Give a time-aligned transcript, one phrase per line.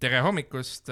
[0.00, 0.88] tere hommikust,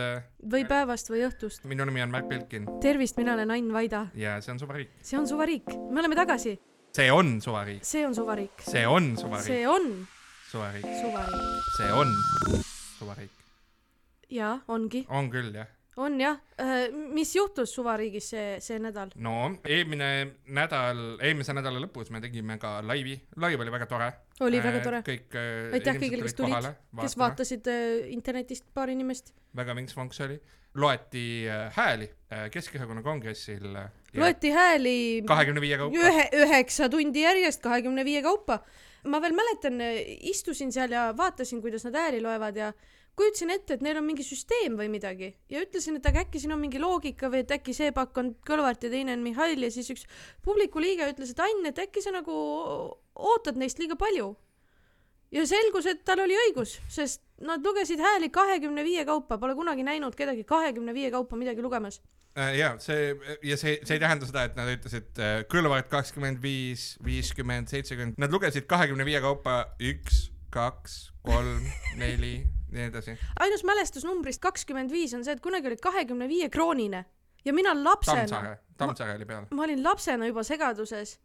[0.53, 1.65] või päevast või õhtust.
[1.69, 4.07] minu nimi on Märt Pilkin tervist, mina olen Ain Vaida.
[4.15, 4.91] ja see on Suvariik.
[5.03, 6.59] see on suvariik, me oleme tagasi,
[6.93, 9.89] see on Suvariik, see on suvariik, see on Suvariik, see on
[10.51, 10.87] suvariik
[11.79, 12.13] see on
[12.99, 13.31] Suvariik.
[14.31, 15.73] ja ongi, on küll jah.
[15.99, 16.39] On jah.
[17.15, 19.11] mis juhtus suvariigis see, see nädal?
[19.23, 19.35] no
[19.67, 20.11] eelmine
[20.55, 24.11] nädal, eelmise nädala lõpus me tegime ka laivi, laiv oli väga tore.
[24.47, 25.03] oli väga tore.
[25.07, 26.69] kõik äh, aitäh kõigile, kes tulid,
[27.01, 29.33] kes vaatasid äh, internetist paar inimest.
[29.59, 30.39] väga vinks-vonks oli.
[30.79, 33.89] loeti äh, hääli äh, Keskerakonna kongressil äh,.
[34.19, 36.05] loeti hääli kahekümne viie kaupa.
[36.05, 38.61] ühe, üheksa tundi järjest kahekümne viie kaupa.
[39.09, 39.83] ma veel mäletan,
[40.31, 42.73] istusin seal ja vaatasin, kuidas nad hääli loevad ja
[43.19, 46.55] kujutasin ette, et neil on mingi süsteem või midagi ja ütlesin, et aga äkki siin
[46.55, 49.71] on mingi loogika või et äkki see pakk on Kõlvart ja teine on Mihhail ja
[49.75, 50.05] siis üks
[50.45, 52.35] publiku liige ütles, et Ain, et äkki sa nagu
[53.19, 54.37] ootad neist liiga palju.
[55.31, 59.85] ja selgus, et tal oli õigus, sest nad lugesid hääli kahekümne viie kaupa, pole kunagi
[59.85, 62.01] näinud kedagi kahekümne viie kaupa midagi lugemas.
[62.39, 66.41] Äh, ja see ja see, see ei tähenda seda, et nad ütlesid äh, Kõlvart kakskümmend
[66.43, 71.67] viis, viiskümmend, seitsekümmend, nad lugesid kahekümne viie kaupa üks, kaks, kolm,
[72.01, 73.17] neli, nii edasi.
[73.41, 77.05] ainus mälestus numbrist kakskümmend viis on see, et kunagi oli kahekümne viie kroonine
[77.45, 79.47] ja mina lapsena, Tammsaare, Tammsaare oli peal.
[79.51, 81.19] ma olin lapsena juba segaduses,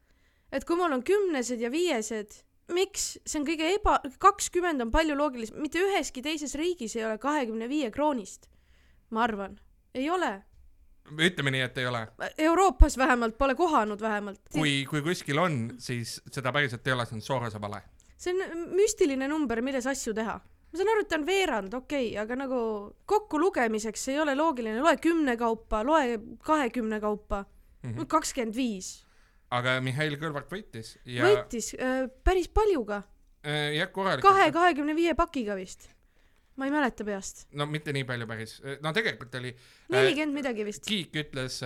[0.51, 2.39] et kui mul on kümnesed ja viiesed,
[2.73, 7.19] miks see on kõige eba, kakskümmend on palju loogilisem, mitte üheski teises riigis ei ole
[7.21, 8.49] kahekümne viie kroonist.
[9.13, 9.59] ma arvan,
[9.93, 10.43] ei ole.
[11.11, 12.07] ütleme nii, et ei ole.
[12.37, 14.41] Euroopas vähemalt pole kohanud vähemalt.
[14.53, 17.81] kui, kui kuskil on, siis seda päriselt ei ole, see on Sorose vale.
[18.17, 20.39] see on müstiline number, milles asju teha.
[20.73, 22.59] Ma saan aru, et ta on veerand, okei okay,, aga nagu
[23.05, 27.45] kokku lugemiseks ei ole loogiline, loe kümne kaupa, loe kahekümne kaupa,
[27.83, 28.07] Mhm.
[28.07, 29.03] kakskümmend viis.
[29.51, 33.03] aga Mihhail Kõlvart võitis ja võitis äh, päris paljuga,
[33.45, 34.33] äh, jah, korralikult.
[34.33, 35.89] kahe kahekümne viie pakiga vist.
[36.55, 39.53] Ma ei mäleta peast, no mitte nii palju päris, no tegelikult oli.
[39.93, 40.85] nelikümmend midagi vist.
[40.85, 41.59] Kiik ütles,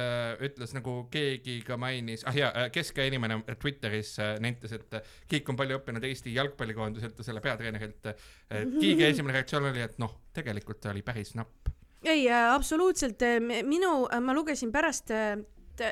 [0.47, 5.49] ütles nagu keegi ka mainis, ah jaa, keskaja inimene Twitteris äh, nentis, et äh, Kiik
[5.51, 8.13] on palju õppinud Eesti jalgpallikoondiselt ja selle peatreenerilt.
[8.81, 11.73] Kiigi esimene reaktsioon oli, et noh, tegelikult ta oli päris napp.
[12.03, 13.23] ei äh,, absoluutselt,
[13.67, 13.93] minu,
[14.23, 15.35] ma lugesin pärast äh,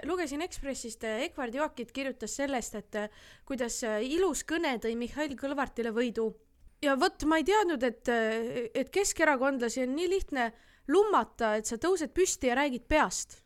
[0.05, 3.09] lugesin Ekspressist, Egvard Joakit kirjutas sellest, et äh,
[3.45, 6.31] kuidas äh, ilus kõne tõi Mihhail Kõlvartile võidu.
[6.85, 8.13] Ja vot ma ei teadnud, et,
[8.73, 10.51] et keskerakondlasi on nii lihtne
[10.91, 13.41] lummata, et sa tõused püsti ja räägid peast.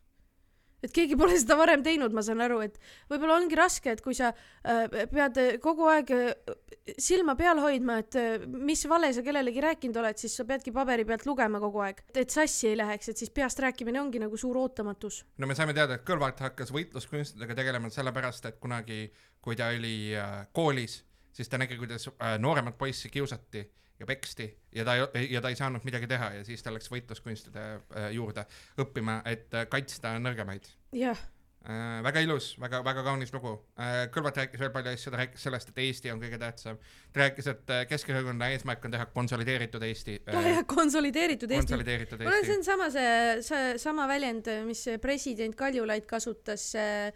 [0.80, 2.78] et keegi pole seda varem teinud, ma saan aru, et
[3.10, 6.54] võib-olla ongi raske, et kui sa äh, pead kogu aeg äh,
[6.96, 11.04] silma peal hoidma, et äh, mis vale sa kellelegi rääkinud oled, siis sa peadki paberi
[11.04, 14.56] pealt lugema kogu aeg, et sassi ei läheks, et siis peast rääkimine ongi nagu suur
[14.62, 15.20] ootamatus.
[15.36, 19.02] no me saime teada, et Kõlvart hakkas võitluskunstidega tegelema sellepärast, et kunagi,
[19.44, 21.02] kui ta oli äh, koolis,
[21.40, 23.64] siis ta nägi, kuidas äh, nooremat poissi kiusati
[24.00, 24.46] ja peksti
[24.76, 28.08] ja ta ei, ja ta ei saanud midagi teha ja siis ta läks võitluskunstide äh,
[28.16, 28.46] juurde
[28.80, 31.20] õppima, et äh, kaitsta nõrgemaid jah,
[31.64, 32.00] äh,.
[32.04, 34.06] väga ilus, väga, väga kaunis lugu äh,.
[34.12, 36.80] Kõlvart rääkis veel palju asju, ta rääkis sellest, et Eesti on kõige tähtsam.
[37.12, 41.66] ta rääkis, et äh, Keskerakonna eesmärk on teha konsolideeritud Eesti jah, jah, konsolideeritud Eesti.
[41.66, 42.56] konsolideeritud on, see Eesti.
[42.56, 43.18] on sama see,
[43.48, 47.12] see sama väljend, mis president Kaljulaid kasutas äh,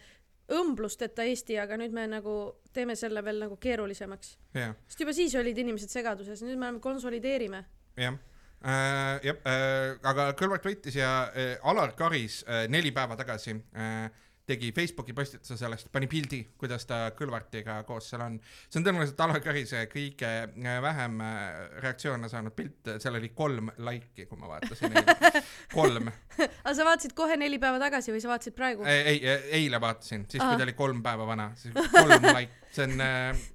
[0.53, 2.35] õmblusteta Eesti, aga nüüd me nagu
[2.75, 4.37] teeme selle veel nagu keerulisemaks.
[4.55, 7.65] jah, sest juba siis olid inimesed segaduses, nüüd me konsolideerime.
[7.97, 8.19] jah
[8.65, 9.25] äh,.
[9.25, 14.11] jah äh,, aga Kõlvart võitis ja äh, Alar Karis neli päeva tagasi äh,
[14.47, 18.37] tegi Facebooki postituse sellest, pani pildi, kuidas ta Kõlvartiga koos seal on.
[18.69, 21.39] see on tõenäoliselt Alar Karise kõige äh, vähem äh,
[21.81, 24.99] reaktsioone saanud pilt, seal oli kolm laiki, kui ma vaatasin.
[25.79, 28.85] kolm, aga sa vaatasid kohe neli päeva tagasi või sa vaatasid praegu?
[28.85, 29.23] ei,
[29.61, 30.53] eile vaatasin, siis Ahah.
[30.53, 33.47] kui ta oli kolm päeva vana, siis kolm laiki, see on äh,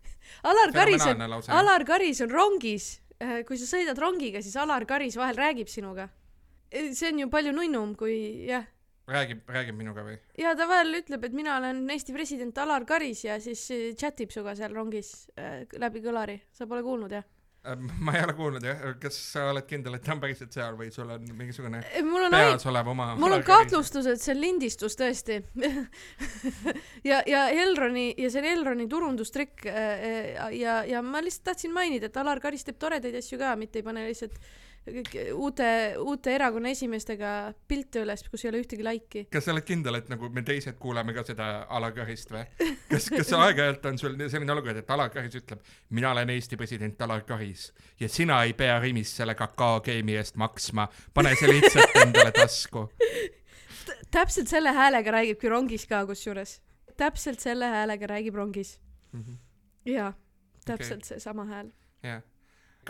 [0.50, 1.22] Alar Karis on.
[1.54, 2.96] Alar Karis on rongis.
[3.20, 6.08] kui sa sõidad rongiga, siis Alar Karis vahel räägib sinuga.
[6.72, 8.66] see on ju palju nunnum, kui jah
[9.10, 10.20] räägib, räägib minuga või?
[10.40, 14.34] ja ta vahel ütleb, et mina olen Eesti president Alar Karis ja siis äh, chatib
[14.34, 16.40] sinuga seal rongis äh, läbi kõlari.
[16.54, 17.26] sa pole kuulnud jah?
[17.68, 17.76] Äh,
[18.06, 20.92] ma ei ole kuulnud jah, kas sa oled kindel, et ta on päriselt seal või
[20.96, 24.96] sul on mingisugune mul on peas olev oma mul on kahtlustus, et see on lindistus
[25.00, 25.42] tõesti.
[27.10, 32.24] ja, ja Elroni ja see on Elroni turundustrikk ja, ja ma lihtsalt tahtsin mainida, et
[32.24, 34.40] Alar Karis teeb toredaid asju ka, mitte ei pane lihtsalt
[35.34, 35.70] uute,
[36.00, 37.32] uute erakonna esimeestega
[37.68, 39.26] pilte üles, kus ei ole ühtegi laiki.
[39.32, 42.46] kas sa oled kindel, et nagu me teised kuuleme ka seda Alar Karist või?
[42.92, 45.64] kas, kas aeg-ajalt on sul selline olukord, et Alar Karis ütleb,
[45.96, 47.70] mina olen Eesti president Alar Karis
[48.00, 52.88] ja sina ei pea Rimis selle kakaokeemi eest maksma, pane see lihtsalt endale tasku.
[54.12, 56.60] täpselt selle häälega räägibki rongis ka kusjuures.
[56.98, 58.80] täpselt selle häälega räägib rongis.
[59.86, 60.14] jaa,
[60.66, 61.08] täpselt okay.
[61.14, 61.72] seesama hääl.
[62.04, 62.22] jah.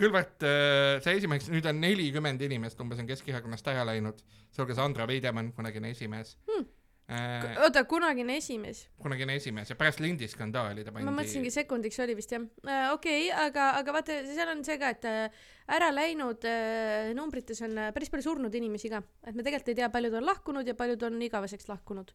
[0.00, 4.20] Kõlvart äh, sai esimeheks, nüüd on nelikümmend inimest umbes on Keskerakonnast ära läinud,
[4.50, 6.66] sealhulgas Andra Veidemann, kunagine esimees Hmm.
[7.10, 7.56] äh,.
[7.64, 8.84] oota, kunagine esimees.
[9.02, 11.08] kunagine esimees ja pärast lindiskandaali ta pandi.
[11.08, 12.92] ma mõtlesingi sekundiks oli vist jah äh,.
[12.94, 15.42] okei okay,, aga, aga vaata, seal on see ka, et äh,
[15.74, 19.80] ära läinud äh, numbrites on äh, päris palju surnud inimesi ka, et me tegelikult ei
[19.82, 22.14] tea, paljud on lahkunud ja paljud on igaveseks lahkunud.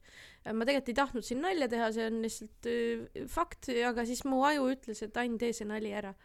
[0.52, 4.44] ma tegelikult ei tahtnud siin nalja teha, see on lihtsalt äh, fakt, aga siis mu
[4.48, 6.16] aju ütles, et Ain, tee see nali ära.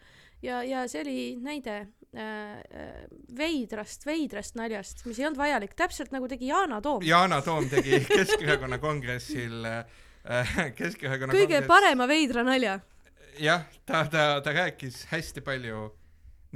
[0.42, 3.06] ja, ja see oli näide äh, äh,
[3.36, 7.04] veidrast, veidrast naljast, mis ei olnud vajalik, täpselt nagu tegi Yana Toom.
[7.06, 9.84] Yana Toom tegi Keskerakonna kongressil äh,
[10.78, 11.70] Keskerakonna kõige kongress...
[11.70, 12.80] parema veidra nalja.
[13.40, 15.88] jah, ta, ta, ta rääkis hästi palju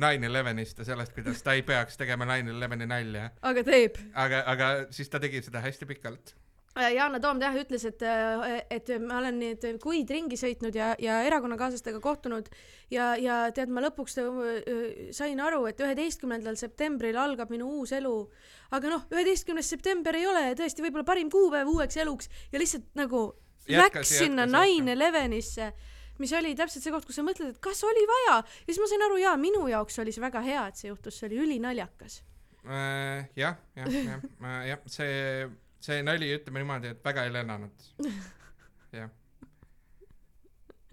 [0.01, 4.43] nine elevenist ja sellest, kuidas ta ei peaks tegema nine eleveni nalja, aga teeb aga,
[4.51, 6.35] aga siis ta tegi seda hästi pikalt.
[6.75, 8.03] Yana Toom jah ütles, et,
[8.75, 12.49] et ma olen nüüd kuid ringi sõitnud ja, ja erakonnakaaslastega kohtunud
[12.91, 14.83] ja, ja tead, ma lõpuks äh,
[15.15, 18.15] sain aru, et üheteistkümnendal septembril algab minu uus elu.
[18.75, 23.25] aga noh, üheteistkümnes september ei ole tõesti võib-olla parim kuupäev uueks eluks ja lihtsalt nagu
[23.71, 24.93] Jätkas, läks sinna Nine.
[24.99, 25.71] Elevenisse,
[26.19, 28.91] mis oli täpselt see koht, kus sa mõtled, et kas oli vaja ja siis ma
[28.91, 32.25] sain aru, jaa, minu jaoks oli see väga hea, et see juhtus, see oli ülinaljakas.
[32.67, 34.27] Äh, jah, jah, jah,
[34.73, 35.47] jah, see,
[35.85, 37.87] see nali, ütleme niimoodi, et väga ei lennanud.
[38.99, 39.13] jah.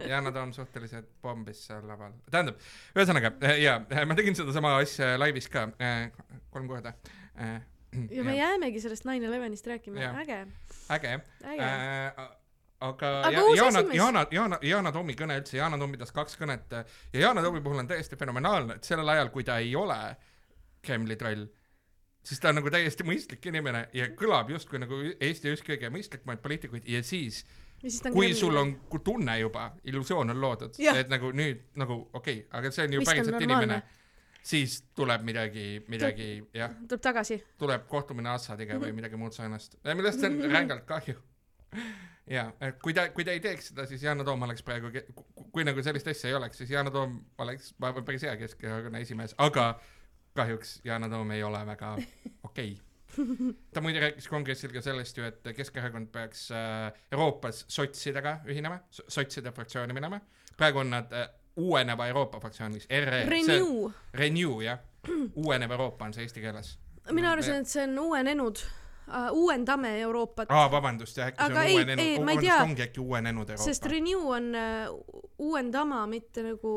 [0.08, 2.62] Yana Toom suhteliselt pommis seal laval, tähendab,
[2.98, 3.80] ühesõnaga jaa,
[4.10, 6.08] ma tegin sedasama asja laivis ka äh,
[6.50, 6.96] kolm korda
[7.38, 7.60] äh,.
[8.10, 10.40] ja me jäämegi sellest Nine Elevenist rääkima, äge,
[10.96, 11.14] äge
[11.44, 11.68] äge.
[11.68, 12.24] äh,
[12.82, 13.96] aga, Aga ja, Yana, esimees.
[14.00, 17.84] Yana, Yana, Yana Toomi kõne üldse, Yana Toom pidas kaks kõnet ja Yana Toomi puhul
[17.84, 20.00] on täiesti fenomenaalne, et sellel ajal, kui ta ei ole
[20.82, 21.46] Kremli troll,
[22.24, 26.42] siis ta on nagu täiesti mõistlik inimene ja kõlab justkui nagu Eesti üks kõige mõistlikumaid
[26.44, 27.42] poliitikuid ja siis,
[27.82, 32.48] kui Kremli sul on tunne juba, illusioon on loodud, et nagu nüüd nagu okei okay,,
[32.60, 33.82] aga see on ju päriselt inimene,
[34.46, 37.42] siis tuleb midagi, midagi jah, tuleb tagasi.
[37.62, 38.84] tuleb kohtumine Assadiga Mhm.
[38.86, 41.18] või midagi muud sarnast, millest on rängalt kahju.
[42.28, 42.52] ja,
[42.82, 44.92] kui ta, kui ta ei teeks seda, siis Yana Toom oleks praegu,
[45.52, 47.74] kui nagu sellist asja ei oleks, siis Yana Toom oleks,
[48.06, 49.80] päris hea Keskerakonna esimees, aga
[50.34, 51.96] kahjuks Yana Toom ei ole väga
[52.50, 52.72] okei
[53.18, 53.54] okay..
[53.74, 59.52] ta muide rääkis kongressil ka sellest ju, et Keskerakond peaks äh, Euroopas sotsidega ühinema, sotside
[59.52, 60.22] fraktsiooni minema.
[60.58, 63.26] praegu on nad äh, uueneva Euroopa fraktsioonis, RE.
[63.28, 64.80] Renew, Renew jah,
[65.36, 66.78] uuenev Euroopa on see eesti keeles
[67.10, 71.70] mina arvasin, et see on uuenenud uh,, uuendame Euroopat aa, vabandust, jah, äkki Aga see
[71.70, 73.94] ei- on uuenenud, vabandust, ongi äkki uuenenud sest Euroopa.
[73.96, 76.76] Renew on uh, uuendama, mitte nagu,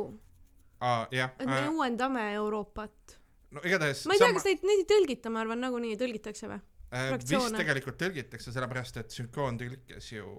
[0.81, 3.19] aa, jah et me uuendame Euroopat.
[3.55, 6.61] No igatahes ma ei tea, kas neid, neid ei tõlgita, ma arvan, nagunii tõlgitakse või?
[6.95, 7.61] äh, vist fraktsioone.
[7.61, 10.31] tegelikult tõlgitakse, sellepärast et sünkroontõlkes ju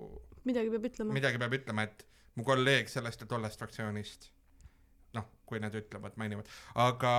[0.47, 1.15] midagi peab ütlema.
[1.15, 4.29] midagi peab ütlema, et mu kolleeg sellest ja tollest fraktsioonist,
[5.15, 6.49] noh, kui nad ütlevad, mainivad,
[6.83, 7.13] aga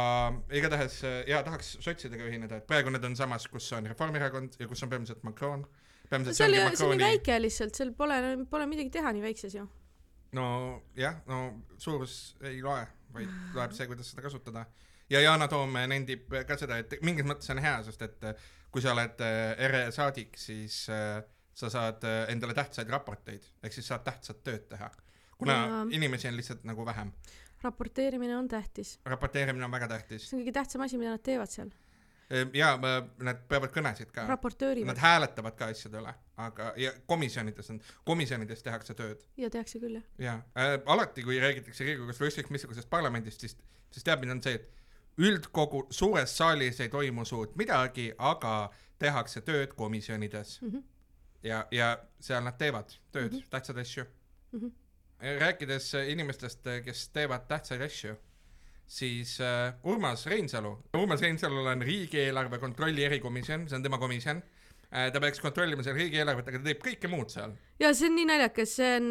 [0.54, 4.68] igatahes äh, jaa, tahaks sotsidega ühineda, et praegu need on samas, kus on Reformierakond ja
[4.70, 5.64] kus on peamiselt Macron.
[6.10, 8.20] peamiselt see oli, see oli Macroni, väike lihtsalt, seal pole,
[8.50, 9.66] pole midagi teha nii väikses ju.
[10.36, 10.48] no
[10.98, 11.46] jah, no
[11.80, 12.84] suurus ei loe,
[13.16, 14.66] vaid loeb see, kuidas seda kasutada.
[15.10, 18.84] Ja Yana Toom nendib ka seda, et mingis mõttes on hea, sest et äh, kui
[18.84, 19.22] sa oled
[19.66, 21.22] ERE saadik, siis äh,
[21.56, 24.90] sa saad endale tähtsaid raporteid, ehk siis saad tähtsat tööd teha.
[25.38, 25.80] kuna Jaa.
[25.90, 27.12] inimesi on lihtsalt nagu vähem.
[27.62, 28.98] raporteerimine on tähtis.
[29.04, 30.28] raporteerimine on väga tähtis.
[30.28, 31.70] see on kõige tähtsam asi, mida nad teevad seal.
[32.52, 32.74] ja
[33.22, 34.26] nad peavad kõnesid ka.
[34.84, 40.00] Nad hääletavad ka asjade üle, aga ja komisjonides on, komisjonides tehakse tööd ja tehakse küll
[40.00, 40.08] jah.
[40.18, 43.56] ja äh, alati, kui räägitakse Riigikogust või ükskõik missugusest parlamendist, siis,
[43.94, 44.75] siis teadmine on see, et
[45.18, 48.68] üldkogu suures saalis ei toimu suurt midagi, aga
[48.98, 50.82] tehakse tööd komisjonides Mhm.
[51.42, 53.38] ja, ja seal nad teevad tööd mm.
[53.38, 53.50] -hmm.
[53.50, 54.04] tähtsaid asju
[54.52, 54.60] mm.
[54.60, 54.72] -hmm.
[55.40, 58.16] rääkides äh, inimestest, kes teevad tähtsaid asju,
[58.86, 64.42] siis äh, Urmas Reinsalu, Urmas Reinsalul on riigieelarve kontrolli erikomisjon, see on tema komisjon
[64.92, 65.12] äh,.
[65.12, 67.56] ta peaks kontrollima seal riigieelarvet, aga ta teeb kõike muud seal.
[67.78, 69.08] ja see on nii naljakas, see on,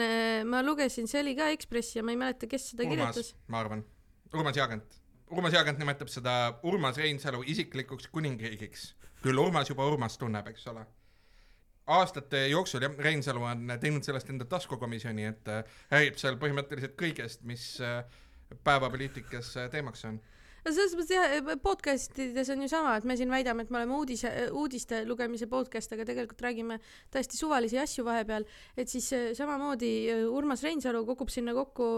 [0.50, 3.60] ma lugesin, see oli ka Ekspressi ja ma ei mäleta, kes seda Urmas kirjutas., ma
[3.60, 3.86] arvan,
[4.34, 5.05] Urmas Jaagant.
[5.34, 6.34] Urmas Jaagant nimetab seda
[6.70, 8.94] Urmas Reinsalu isiklikuks kuningriigiks.
[9.24, 10.86] küll Urmas juba Urmast tunneb, eks ole.
[11.88, 17.42] aastate jooksul jah, Reinsalu on teinud sellest enda taskukomisjoni, et äh, räägib seal põhimõtteliselt kõigest,
[17.44, 18.04] mis äh,
[18.64, 20.20] päevapoliitikas äh, teemaks on.
[20.74, 24.32] Selles mõttes jah, podcastides on ju sama, et me siin väidame, et me oleme uudise,
[24.56, 26.80] uudiste lugemise podcast, aga tegelikult räägime
[27.14, 29.92] täiesti suvalisi asju vahepeal, et siis äh, samamoodi
[30.26, 31.90] Urmas Reinsalu kogub sinna kokku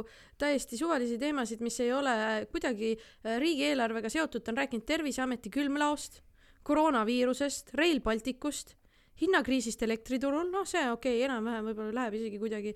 [0.42, 2.16] täiesti suvalisi teemasid, mis ei ole
[2.52, 6.22] kuidagi riigieelarvega seotud, ta on rääkinud Terviseameti külmlaost,
[6.68, 8.76] koroonaviirusest, Rail Balticust,
[9.22, 12.74] hinnakriisist elektriturul, noh, see okei okay,, enam-vähem võib-olla läheb isegi kuidagi,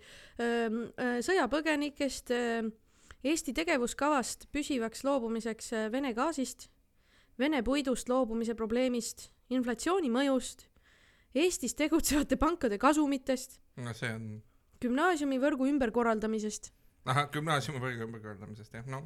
[1.28, 2.34] sõjapõgenikest,
[3.22, 6.70] Eesti tegevuskavast püsivaks loobumiseks äh, Vene gaasist,
[7.40, 10.68] Vene puidust loobumise probleemist, inflatsiooni mõjust,
[11.36, 14.26] Eestis tegutsevate pankade kasumitest, no see on,
[14.84, 16.72] gümnaasiumivõrgu ümberkorraldamisest.
[17.06, 19.06] ahah, gümnaasiumi võrgu ümberkorraldamisest jah, noh,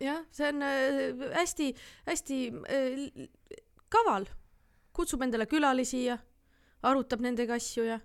[0.00, 1.70] jah, see on äh, hästi,
[2.06, 3.26] hästi äh,
[3.92, 4.28] kaval.
[4.92, 6.16] kutsub endale külalisi ja
[6.82, 8.00] arutab nendega asju ja,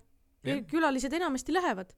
[0.46, 1.90] ja külalised enamasti lähevad.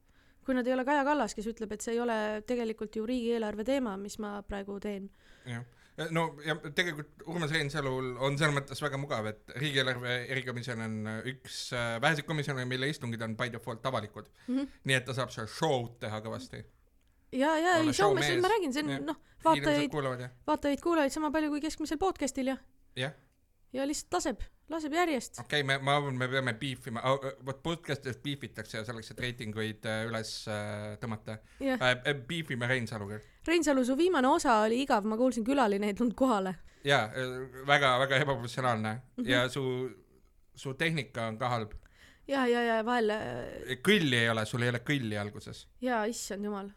[0.48, 2.14] Kui nad ei ole Kaja Kallas, kes ütleb, et see ei ole
[2.48, 5.10] tegelikult ju riigieelarve teema, mis ma praegu teen.
[5.44, 5.66] jah.
[6.14, 11.60] no ja tegelikult Urmas Reinsalul on selles mõttes väga mugav, et riigieelarve erikomisjon on üks
[11.76, 14.32] äh, väheseid komisjone, mille istungid on by default avalikud.
[14.46, 14.72] Mhm.
[14.88, 16.64] nii et ta saab seal show'd teha kõvasti.
[17.36, 20.00] ja, ja ei, showmees, ma räägin, see on noh, vaatajaid,
[20.48, 22.56] vaatajaid-kuulajaid sama palju kui keskmisel podcast'il ja,
[22.96, 23.12] jah,
[23.72, 25.40] ja lihtsalt laseb, laseb järjest.
[25.42, 27.02] okei okay,, me, ma arvan, me peame beefima,
[27.46, 32.14] vot podcast'is beefitakse ja selleks, et reitinguid äh, üles äh, tõmmata jah, äh,.
[32.28, 33.20] beefime Reinsaluga.
[33.48, 36.54] Reinsalu, su viimane osa oli igav, ma kuulsin, külaline ei tulnud kohale.
[36.84, 37.08] jaa,
[37.66, 39.24] väga-väga ebaprofessionaalne mm.
[39.24, 39.30] -hmm.
[39.30, 39.62] ja su,
[40.54, 41.72] su tehnika on ka halb.
[42.28, 46.44] ja, ja, ja vahel äh, kõlli ei ole, sul ei ole kõlli alguses ja issand
[46.44, 46.70] jumal.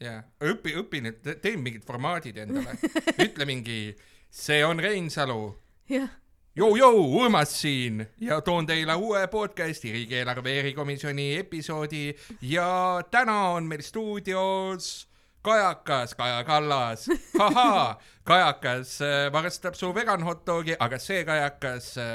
[0.00, 2.76] jaa, õpi, õpi nüüd, tee mingid formaadid endale,
[3.26, 3.96] ütle mingi,
[4.30, 5.54] see on Reinsalu,
[5.88, 6.10] jah,
[6.58, 8.04] jõu-jõu, Urmas siin.
[8.22, 12.14] Ja toon teile uue podcasti riigieelarve erikomisjoni episoodi.
[12.42, 15.08] Ja täna on meil stuudios
[15.44, 17.08] kajakas, Kaja Kallas,
[17.38, 22.14] ahaa, kajakas äh, varstab su vegan hot dogi, aga see kajakas äh,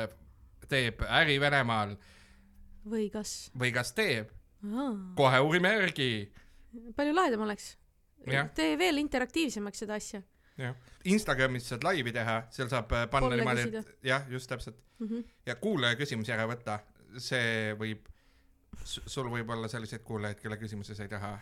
[0.69, 1.93] teeb äri Venemaal.
[2.89, 3.51] Või kas?
[3.59, 4.31] Või kas teeb,
[5.19, 6.09] kohe uurime järgi.
[6.95, 7.75] palju lahedam oleks.
[8.55, 10.23] Tee veel interaktiivsemaks seda asja
[10.59, 10.75] jah,
[11.09, 15.07] Instagramis saad laivi teha, seal saab äh, panna Poole niimoodi, et jah, just täpselt mm.
[15.07, 15.23] -hmm.
[15.45, 16.79] ja kuulaja küsimusi ära võtta,
[17.17, 18.09] see võib,
[18.83, 21.37] sul võib olla selliseid kuulajaid, kelle küsimusi sa ei taha.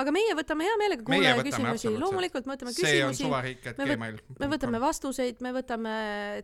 [0.00, 3.24] aga meie võtame hea meelega kuulaja küsimusi, loomulikult me võtame küsimusi,
[3.78, 5.94] me võt- me võtame vastuseid, me võtame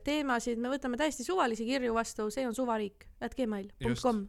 [0.05, 4.27] teemasid, me võtame täiesti suvalisi kirju vastu, see on suvariik, at gmail.com.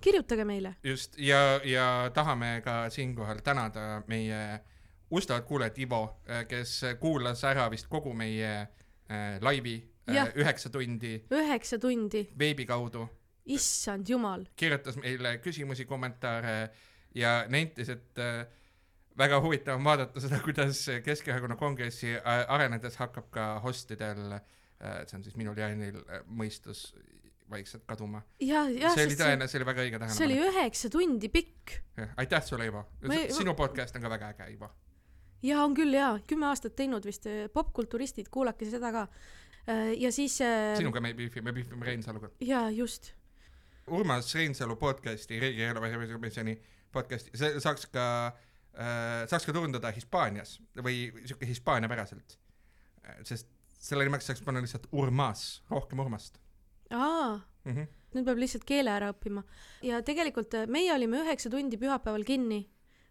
[0.00, 0.76] kirjutage meile.
[0.84, 4.60] just ja, ja tahame ka siinkohal tänada meie
[5.10, 6.02] ustavat kuulajat Ivo,
[6.48, 8.52] kes kuulas ära vist kogu meie
[9.10, 9.76] äh, laivi
[10.08, 10.30] äh, Jah.
[10.36, 13.06] üheksa tundi üheksa tundi, veebi kaudu,
[13.50, 14.46] issand jumal.
[14.56, 16.70] kirjutas meile küsimusi, kommentaare
[17.14, 18.44] ja nentis, et äh,
[19.18, 25.18] väga huvitav on vaadata seda, kuidas Keskerakonna kongressi äh, arenedes hakkab ka hostidel äh,, see
[25.18, 26.90] on siis minul ja Jaanil äh, mõistus
[27.50, 28.22] vaikselt kaduma.
[28.38, 30.54] ja, ja see oli tõene, see oli väga õige see oli tähelepanek.
[30.54, 31.74] üheksa tundi pikk
[32.22, 32.86] aitäh sulle, Ivo
[33.34, 34.70] sinu podcast on ka väga äge, Ivo.
[35.42, 39.06] Ja on küll jaa, kümme aastat teinud vist, popkulturistid, kuulake seda ka.
[39.98, 40.40] ja siis.
[40.78, 42.30] sinuga me ei beefi, me beefime Reinsaluga.
[42.40, 43.12] jaa, just.
[43.90, 46.58] Urmas Reinsalu podcasti, riigieelarve komisjoni
[46.92, 52.38] podcasti, see saaks ka äh,, saaks ka turundada Hispaanias või siuke hispaaniapäraselt.
[53.24, 53.48] sest
[53.80, 56.38] selle nimeks saaks panna lihtsalt Urmas, rohkem Urmast
[56.90, 57.72] aa, mm.
[57.72, 57.86] -hmm.
[58.14, 59.42] nüüd peab lihtsalt keele ära õppima.
[59.82, 62.64] ja tegelikult meie olime üheksa tundi pühapäeval kinni,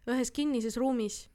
[0.07, 1.27] ühes kinnises ruumis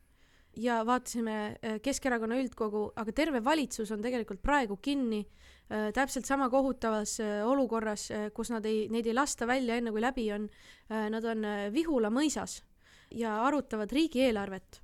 [0.57, 6.49] ja vaatasime äh, Keskerakonna üldkogu, aga terve valitsus on tegelikult praegu kinni äh, täpselt sama
[6.51, 10.49] kohutavas äh, olukorras, kus nad ei, neid ei lasta välja enne kui läbi on.
[10.89, 12.63] Nad on äh, Vihula mõisas
[13.11, 14.83] ja arutavad riigieelarvet.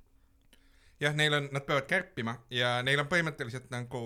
[0.99, 4.01] jah, neil on, nad peavad kärpima ja neil on põhimõtteliselt nagu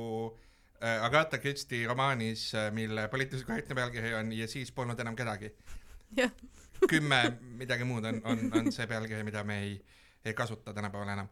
[0.81, 5.51] äh, Agatha Christie romaanis, mille poliitilise korrektne pealkiri on Ja siis polnud enam kedagi.
[6.89, 9.77] kümme midagi muud on, on, on see pealkiri, mida me ei,
[10.25, 11.27] ei kasuta tänapäeval enam.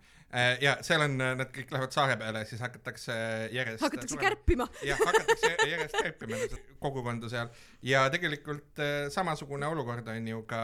[0.61, 3.15] ja seal on, nad kõik lähevad saare peale, siis hakatakse
[3.51, 3.81] järjest.
[3.85, 4.17] hakatakse.
[4.17, 4.67] kärpima.
[4.83, 6.39] jah, hakatakse järjest kärpima
[6.81, 10.63] kogukonda seal ja tegelikult äh, samasugune olukord on ju ka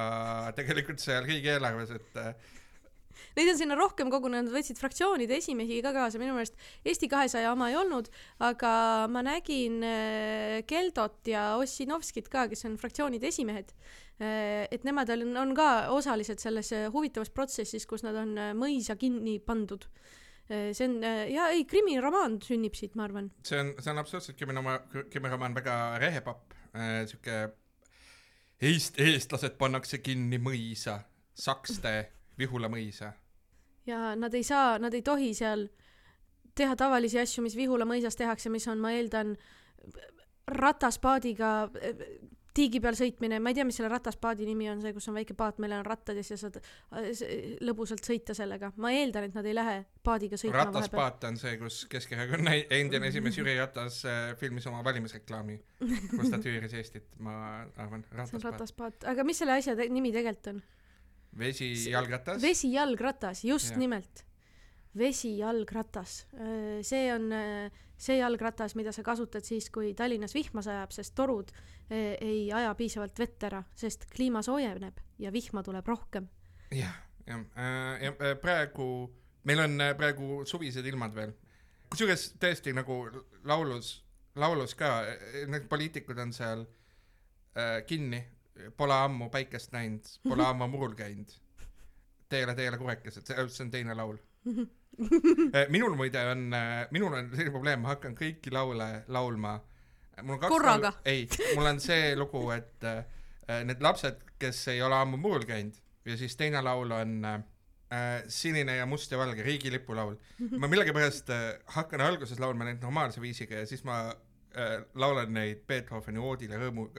[0.57, 2.33] tegelikult seal riigieelarves, et äh,
[3.39, 7.69] Neid on sinna rohkem kogunenud, võtsid fraktsioonide esimehi ka kaasa, minu meelest Eesti kahesaja oma
[7.71, 8.09] ei olnud,
[8.43, 8.71] aga
[9.11, 13.71] ma nägin äh, Keldot ja Ossinovskit ka, kes on fraktsioonide esimehed.
[14.19, 15.65] et nemad on, on ka
[15.95, 19.87] osalised selles äh, huvitavas protsessis, kus nad on mõisa kinni pandud.
[20.49, 23.31] see on ja ei, krimiromaan sünnib siit, ma arvan.
[23.47, 27.39] see on, see on absoluutselt kriminoma-, kriminaromaan väga rehepapp äh,, siuke
[28.59, 30.99] eest-, eestlased pannakse kinni mõisa,
[31.39, 33.13] Sakste, Vihula mõisa.
[33.87, 35.67] Ja nad ei saa, nad ei tohi seal
[36.55, 39.35] teha tavalisi asju, mis Vihula mõisas tehakse, mis on, ma eeldan,
[40.49, 41.69] rataspaadiga
[42.59, 45.35] tiigi peal sõitmine, ma ei tea, mis selle rataspaadi nimi on, see, kus on väike
[45.37, 48.71] paat, millel on rattad ja siis sa saad lõbusalt sõita sellega.
[48.81, 53.37] ma eeldan, et nad ei lähe paadiga sõitma rataspaat on see, kus Keskerakonna endine esimees
[53.39, 55.59] Jüri Ratas äh, filmis oma valimisreklaami,
[56.15, 57.37] kus ta tüüris Eestit, ma
[57.77, 58.49] arvan, rataspaat.
[58.49, 60.61] rataspaat, aga mis selle asja te nimi tegelikult on?
[61.37, 62.41] Vesi jalgratas.
[62.41, 63.77] vesijalgratas, just Jah.
[63.77, 63.79] ja.
[63.79, 64.25] nimelt.
[64.97, 66.25] vesijalgratas,
[66.81, 71.51] see on äh, see jalgratas, mida sa kasutad siis, kui Tallinnas vihma sajab, sest torud
[71.51, 76.29] äh, ei aja piisavalt vett ära, sest kliima soojeneb ja vihma tuleb rohkem.
[76.71, 76.95] jah,
[77.27, 77.43] jah,
[77.99, 78.87] ja äh, praegu,
[79.49, 81.35] meil on äh, praegu suvised ilmad veel.
[81.89, 83.01] kusjuures tõesti nagu
[83.49, 83.99] laulus,
[84.39, 85.01] laulus ka,
[85.49, 86.63] need poliitikud on seal
[87.57, 88.23] äh, kinni,
[88.77, 91.31] pole ammu päikest näinud, pole ammu murul käinud.
[92.29, 94.19] Teele, teele kurekesed, see on teine laul.
[95.75, 96.45] minul muide on,
[96.91, 99.59] minul on selline probleem, ma hakkan kõiki laule laulma.
[100.43, 100.91] Korraga?
[101.07, 101.23] ei,
[101.55, 106.17] mul on see lugu, et äh, need lapsed, kes ei ole ammu murul käinud ja
[106.17, 107.43] siis teine laul on äh,
[108.27, 110.15] sinine ja must ja valge riigilipu laul.
[110.57, 115.65] ma millegipärast äh, hakkan alguses laulma neid normaalse viisiga ja siis ma äh, laulan neid
[115.67, 116.89] Beethoveni oodile rõõmu,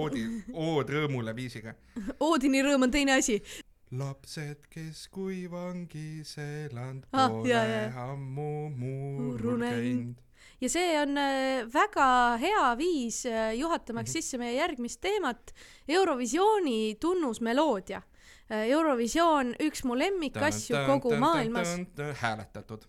[0.00, 1.74] oodi, ood rõõmule viisiga.
[2.20, 3.38] Oodini rõõm on teine asi.
[3.94, 8.06] lapsed, kes kui vangis elanud Ah, pole jaa, jaa.
[8.10, 10.16] ammu Murul käinud.
[10.60, 12.08] ja see on äh, väga
[12.42, 14.12] hea viis äh, juhatamaks Mhm.
[14.18, 15.52] sisse meie järgmist teemat,
[15.88, 18.02] Eurovisiooni tunnusmeloodia.
[18.50, 21.70] Eurovisioon, üks mu lemmikasju kogu maailmas,
[22.20, 22.82] hääletatud.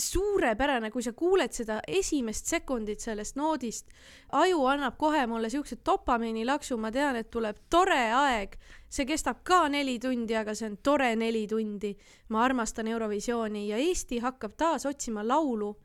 [0.00, 3.90] suurepärane, kui sa kuuled seda esimest sekundit sellest noodist,
[4.32, 8.56] aju annab kohe mulle siukse dopamiinilaksu, ma tean, et tuleb tore aeg.
[8.90, 11.96] see kestab ka neli tundi, aga see on tore neli tundi.
[12.28, 15.76] ma armastan Eurovisiooni ja Eesti hakkab taas otsima laulu,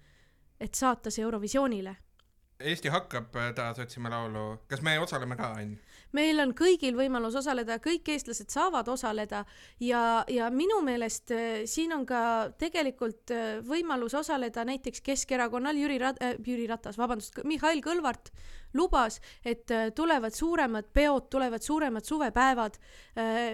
[0.60, 2.04] et saata see Eurovisioonile
[2.65, 5.75] Eesti hakkab äh, taas otsima laulu, kas me osaleme ka, Ain?
[6.15, 9.43] meil on kõigil võimalus osaleda, kõik eestlased saavad osaleda
[9.84, 12.22] ja, ja minu meelest äh, siin on ka
[12.62, 18.31] tegelikult äh, võimalus osaleda näiteks Keskerakonnal Jüri Rat- äh,, Jüri Ratas, vabandust, Mihhail Kõlvart
[18.75, 22.75] lubas, et tulevad suuremad peod, tulevad suuremad suvepäevad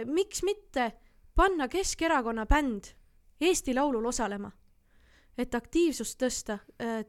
[0.10, 0.88] miks mitte
[1.38, 2.90] panna Keskerakonna bänd
[3.42, 4.50] Eesti Laulul osalema?
[5.42, 6.58] Et aktiivsust tõsta,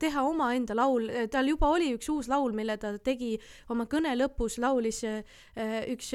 [0.00, 3.34] teha omaenda laul, tal juba oli üks uus laul, mille ta tegi
[3.72, 5.22] oma kõne lõpus, laulis äh,
[5.92, 6.12] üks,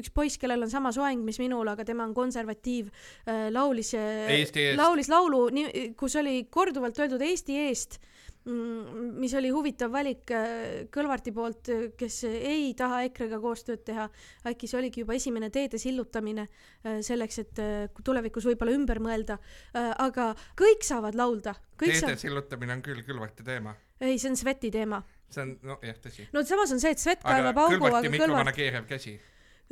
[0.00, 2.90] üks poiss, kellel on sama soeng, mis minul, aga tema on konservatiiv,
[3.54, 3.94] laulis,
[4.78, 5.46] laulis laulu,
[5.98, 7.98] kus oli korduvalt öeldud Eesti eest,
[8.44, 14.04] mis oli huvitav valik äh, Kõlvarti poolt, kes ei taha EKRE-ga koostööd teha.
[14.50, 19.38] äkki see oligi juba esimene teede sillutamine äh, selleks, et äh, tulevikus võib-olla ümber mõelda,
[19.74, 23.74] aga kõik saavad laulda, teede saavad, sillutamine on küll Kõlvarti teema.
[24.00, 25.00] ei, see on Sveti teema.
[25.32, 26.28] see on, nojah, tõsi.
[26.32, 29.16] no samas on see, et Svet kaevab augu, aga Kõlvart mikromanageeriv käsi.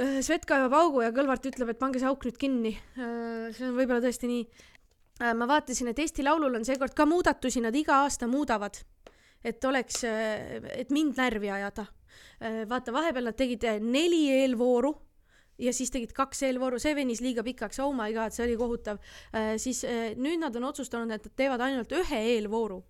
[0.00, 2.72] Äh, Svet kaevab augu ja Kõlvart ütleb, et pange see auk nüüd kinni.
[2.96, 4.46] see on võib-olla tõesti nii.
[5.20, 8.78] Ma vaatasin, et Eesti Laulul on seekord ka muudatusi, nad iga aasta muudavad,
[9.44, 11.86] et oleks, et mind närvi ajada.
[12.68, 14.90] vaata, vahepeal nad tegid äh, neli eelvooru
[15.62, 18.98] ja siis tegid kaks eelvooru, see venis liiga pikaks, oh my god, see oli kohutav.
[19.56, 22.82] siis äh, nüüd nad on otsustanud, et nad teevad ainult ühe eelvooru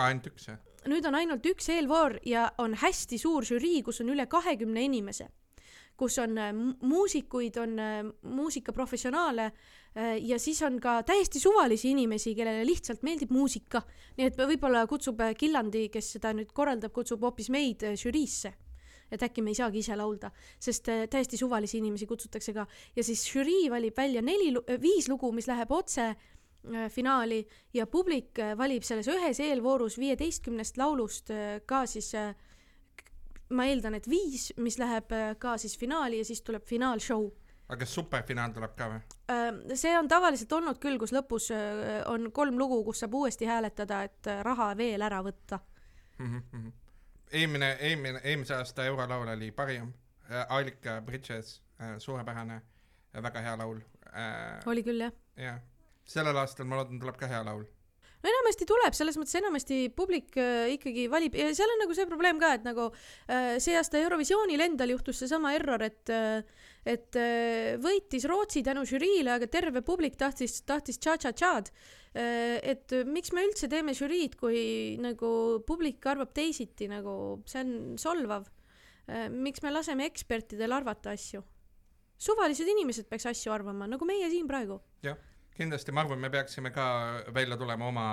[0.00, 0.60] ainult üks, jah?
[0.88, 5.28] nüüd on ainult üks eelvoor ja on hästi suur žürii, kus on üle kahekümne inimese,
[6.02, 11.92] kus on äh, mu- muusikuid, on äh, muusikaprofessionaale äh, ja siis on ka täiesti suvalisi
[11.94, 13.84] inimesi, kellele lihtsalt meeldib muusika.
[14.18, 18.54] nii et võib-olla kutsub Killandi, kes seda nüüd korraldab, kutsub hoopis meid žüriisse
[19.12, 22.64] et äkki me ei saagi ise laulda, sest täiesti suvalisi inimesi kutsutakse ka
[22.96, 26.14] ja siis žürii valib välja neli, viis lugu, mis läheb otse
[26.94, 27.42] finaali
[27.74, 31.34] ja publik valib selles ühes eelvoorus viieteistkümnest laulust
[31.66, 32.32] ka siis äh,
[33.56, 37.28] ma eeldan, et viis, mis läheb äh, ka siis finaali ja siis tuleb finaalshow.
[37.68, 39.00] aga kas superfinaal tuleb ka või?
[39.80, 44.02] see on tavaliselt olnud küll, kus lõpus äh, on kolm lugu, kus saab uuesti hääletada,
[44.08, 45.60] et äh, raha veel ära võtta.
[46.18, 46.72] Mhm,
[47.32, 49.92] eelmine, eelmine, eelmise aasta eurolaul oli parim.
[50.48, 51.58] Alika Bridges,
[52.00, 52.54] suurepärane,
[53.24, 53.80] väga hea laul.
[54.66, 55.12] oli küll jah?
[55.36, 55.58] jah,
[56.08, 57.66] sellel aastal ma loodan, tuleb ka hea laul.
[58.22, 62.08] No enamasti tuleb, selles mõttes enamasti publik äh, ikkagi valib ja seal on nagu see
[62.08, 66.42] probleem ka, et nagu äh, see aasta Eurovisioonil endal juhtus seesama error, et äh,
[66.82, 67.14] et
[67.78, 71.68] võitis Rootsi tänu žüriile, aga terve publik tahtis, tahtis tša-tša-tšad.
[72.18, 78.50] et miks me üldse teeme žüriid, kui nagu publik arvab teisiti, nagu see on solvav.
[79.30, 81.44] miks me laseme ekspertidel arvata asju?
[82.18, 84.80] suvalised inimesed peaks asju arvama, nagu meie siin praegu.
[85.06, 85.22] jah,
[85.56, 86.84] kindlasti ma arvan, me peaksime ka
[87.34, 88.06] välja tulema oma,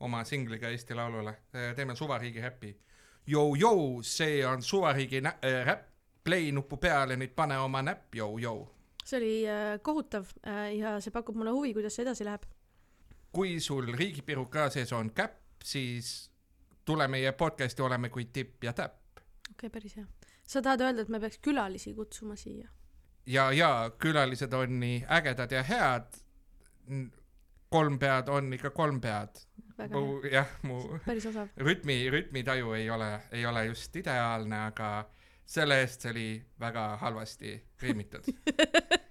[0.00, 1.34] oma singliga Eesti Laulule,
[1.76, 2.72] teeme suvariigi räpi.
[3.26, 5.90] Jou-jou, see on suvariigi äh, räpp,
[6.24, 8.68] play nupu peale, nüüd pane oma näpp, jou-jou.
[9.04, 12.42] see oli äh, kohutav äh, ja see pakub mulle huvi, kuidas see edasi läheb.
[13.32, 16.30] kui sul riigipiru ka sees on käpp, siis
[16.84, 19.18] tule meie podcast'i Oleme kui tipp ja täpp.
[19.18, 20.06] okei okay,, päris hea.
[20.46, 22.68] sa tahad öelda, et me peaks külalisi kutsuma siia?
[23.26, 26.20] ja, ja külalised on nii ägedad ja head.
[27.70, 29.42] Kolm pead on ikka kolm pead.
[29.78, 30.80] väga mu jah, mu
[31.56, 34.90] rütmi, rütmitaju ei ole, ei ole just ideaalne, aga
[35.46, 36.28] selle eest see oli
[36.60, 38.28] väga halvasti riimitud.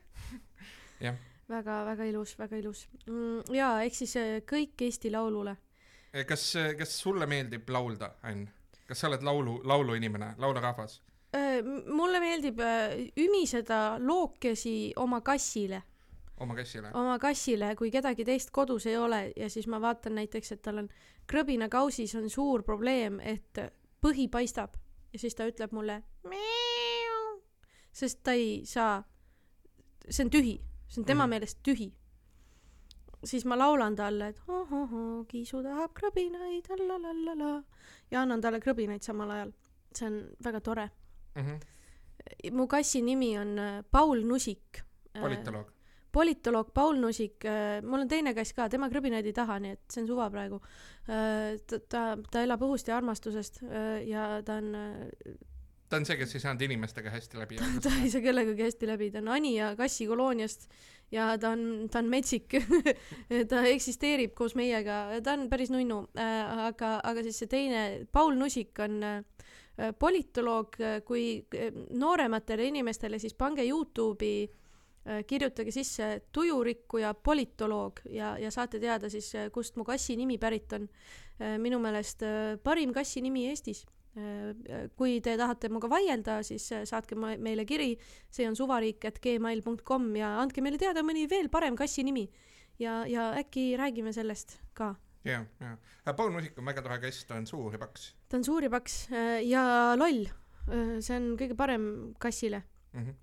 [1.50, 3.54] väga-väga ilus, väga ilus mm,.
[3.56, 5.56] ja ehk siis äh, kõik Eesti Laulule.
[6.28, 6.46] kas,
[6.78, 8.48] kas sulle meeldib laulda, Ann?
[8.88, 11.00] kas sa oled laulu, lauluinimene, laulurahvas?
[11.36, 11.60] Äh,
[11.94, 15.82] mulle meeldib äh, ümiseda lookesi oma kassile,
[16.40, 16.92] oma kassile?
[16.94, 20.84] oma kassile, kui kedagi teist kodus ei ole ja siis ma vaatan näiteks, et tal
[20.84, 20.90] on
[21.30, 23.60] krõbinakausis on suur probleem, et
[24.02, 24.78] põhi paistab
[25.14, 27.40] ja siis ta ütleb mulle Miau.
[27.92, 29.02] sest ta ei saa,
[30.08, 31.36] see on tühi, see on tema mm.
[31.36, 31.90] meelest tühi.
[33.24, 37.50] siis ma laulan talle, et ohohoo, kiisu tahab krõbinaid, la
[38.12, 39.52] ja annan talle krõbinaid samal ajal.
[39.94, 40.90] see on väga tore.
[41.36, 41.60] Mhm.
[42.54, 44.84] mu kassi nimi on äh, Paul Nusik.
[45.22, 45.72] politoloog.
[46.12, 47.46] Politoloog Paul Nusik,
[47.86, 50.62] mul on teine kass ka, tema krõbinaid ei taha, nii et see on suva praegu.
[51.06, 54.76] ta, ta, ta elab õhust ja armastusest äh, ja ta on,
[55.90, 59.10] ta on see, kes ei saanud inimestega hästi läbi ta ei saa kellegagi hästi läbi,
[59.14, 60.70] ta on Anija kassikolooniast
[61.12, 62.54] ja ta on, ta on metsik.
[63.52, 66.04] ta eksisteerib koos meiega, ta on päris nunnu,
[66.70, 71.26] aga, aga siis see teine, Paul Nusik on äh, politoloog, kui
[71.58, 74.59] äh, noorematele inimestele, siis pange Youtube'i äh,
[75.28, 80.90] kirjutage sisse tujurikkuja politoloog ja, ja saate teada siis, kust mu kassi nimi pärit on.
[81.62, 83.86] minu meelest äh, parim kassi nimi Eestis.
[84.98, 87.94] kui te tahate minuga vaielda, siis äh, saatke meile kiri,
[88.34, 92.28] see on suvariik.gmail.com ja andke meile teada mõni veel parem kassi nimi.
[92.80, 94.96] ja, ja äkki räägime sellest ka.
[95.24, 95.78] ja, ja.
[96.14, 98.70] Paul Nusik on väga tore kass, ta on suur ja paks ta on suur ja
[98.70, 100.28] paks äh, ja loll.
[101.02, 103.06] see on kõige parem kassile, mm.
[103.06, 103.16] -hmm.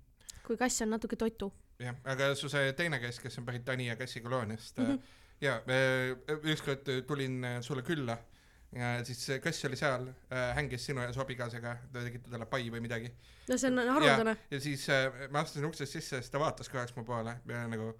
[0.47, 1.51] kui kass on natuke totu.
[1.79, 4.93] jah, aga su see teine kass, kes on pärit Anija kassikolooniast mm, Mhm.
[4.93, 5.01] -hmm.
[5.41, 8.17] ja äh, ükskord tulin äh, sulle külla
[8.75, 10.07] ja siis kass oli seal,
[10.55, 13.11] hängis sinu ja su abikaasaga, te tegite talle pai või midagi.
[13.49, 14.37] no see on haruldane.
[14.51, 17.67] ja siis äh, ma astusin uksest sisse ja siis ta vaatas korraks mu poole ja
[17.67, 17.93] nagu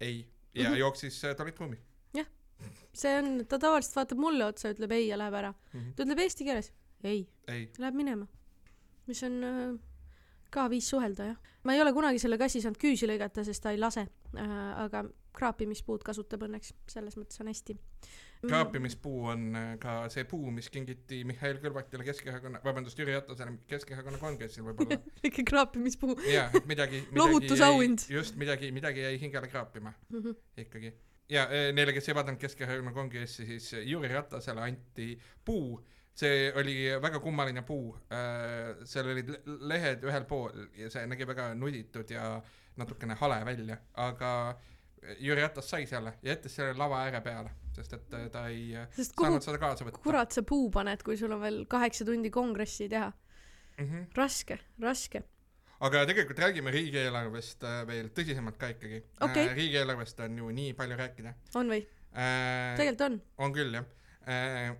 [0.00, 0.78] ei ja Mhm.
[0.78, 1.76] jooksis äh, toalettruumi
[2.94, 5.50] see on, ta tavaliselt vaatab mulle otsa, ütleb ei ja läheb ära.
[5.72, 5.80] mm.
[5.80, 5.94] -hmm.
[5.96, 6.72] ta ütleb eesti keeles
[7.04, 8.26] ei, ei, läheb minema.
[9.06, 9.78] mis on äh,
[10.54, 11.38] ka viis suhelda jah.
[11.64, 14.06] ma ei ole kunagi selle kassi saanud küüsi lõigata, sest ta ei lase
[14.38, 14.54] äh,.
[14.84, 17.74] aga kraapimispuud kasutab õnneks, selles mõttes on hästi.
[18.46, 24.18] kraapimispuu on äh, ka see puu, mis kingiti Mihhail Kõlvartile Keskerakonna, vabandust, Jüri Ratasele Keskerakonna
[24.20, 24.98] kongressil võib-olla.
[25.24, 26.18] väike kraapimispuu.
[26.28, 27.18] jaa, et midagi, midagi.
[27.22, 28.06] Lohutusauhind.
[28.12, 30.36] just midagi, midagi jäi hingele kraapima Mhm.
[30.66, 30.92] ikkagi.
[31.32, 35.14] ja eh, neile, kes ei vaadanud Keskerakonna kongressi, siis Jüri Ratasele anti
[35.44, 35.80] puu,
[36.14, 37.88] see oli väga kummaline puu,
[38.84, 42.36] seal olid le- lehed ühel pool ja see nägi väga nuditud ja
[42.76, 44.30] natukene hale välja, aga
[45.20, 48.72] Jüri Ratas sai selle ja jättis selle lava ääre peale, sest et eh, ta ei
[48.96, 50.00] sest kuhu saanud seda kaasa võtta.
[50.04, 53.10] kurat sa puu paned, kui sul on veel kaheksa tundi kongressi teha?
[53.78, 54.06] Mm -hmm.
[54.16, 55.22] raske, raske.
[55.80, 59.54] aga tegelikult räägime riigieelarvest äh, veel tõsisemalt ka ikkagi äh,.
[59.54, 61.84] riigieelarvest on ju nii palju rääkida on või?
[62.16, 62.76] äh,.
[62.76, 63.22] tegelikult on.
[63.38, 63.84] on küll jah
[64.28, 64.76] äh,.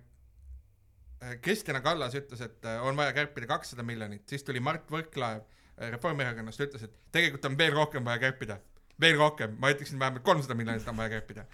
[1.41, 5.91] Kristina Kallas ütles, et äh, on vaja kärpida kakssada miljonit, siis tuli Mart Võrklaev äh,
[5.95, 8.59] Reformierakonnast, ütles, et tegelikult on veel rohkem vaja kärpida.
[9.01, 11.45] veel rohkem, ma ütleksin vähemalt kolmsada miljonit on vaja kärpida.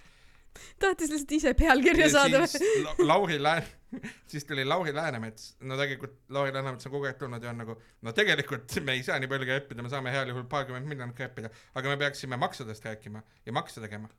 [0.80, 3.70] tahtis lihtsalt ise pealkirja saada siis La Lauri Lään-,
[4.32, 7.78] siis tuli Lauri Läänemets, no tegelikult Lauri Läänemets on kogu aeg tulnud ja on nagu,
[8.02, 11.54] no tegelikult me ei saa nii palju kärpida, me saame heal juhul paarkümmend miljonit kärpida,
[11.76, 14.10] aga me peaksime maksudest rääkima ja makse tegema.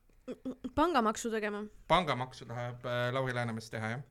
[0.74, 1.64] pangamaksu tegema.
[1.88, 4.02] pangamaksu tahab äh, Lauri Läänemets teha jah.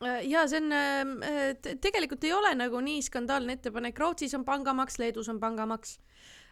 [0.00, 5.28] Ja see on äh,, tegelikult ei ole nagu nii skandaalne ettepanek, Rootsis on pangamaks, Leedus
[5.28, 5.98] on pangamaks.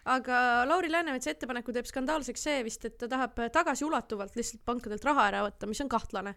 [0.08, 5.26] aga Lauri Läänemetsa ettepaneku teeb skandaalseks see vist, et ta tahab tagasiulatuvalt lihtsalt pankadelt raha
[5.32, 6.34] ära võtta, mis on kahtlane.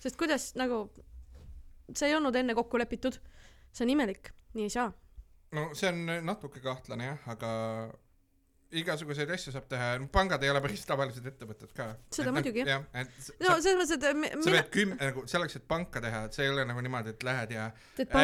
[0.00, 0.88] sest kuidas nagu,
[1.94, 3.20] see ei olnud enne kokku lepitud.
[3.72, 4.92] see on imelik, nii ei saa.
[5.52, 7.52] no see on natuke kahtlane jah, aga
[8.80, 11.86] igasuguseid asju saab teha, pangad ei ole päris tavalised ettevõtted ka.
[12.14, 12.82] Seda muidugi, jah.
[12.92, 15.56] jah, et s- no selles mõttes, et äh, mi- sa mina pead küm-, nagu selleks,
[15.60, 17.70] et panka teha, et see ei ole nagu niimoodi, et lähed ja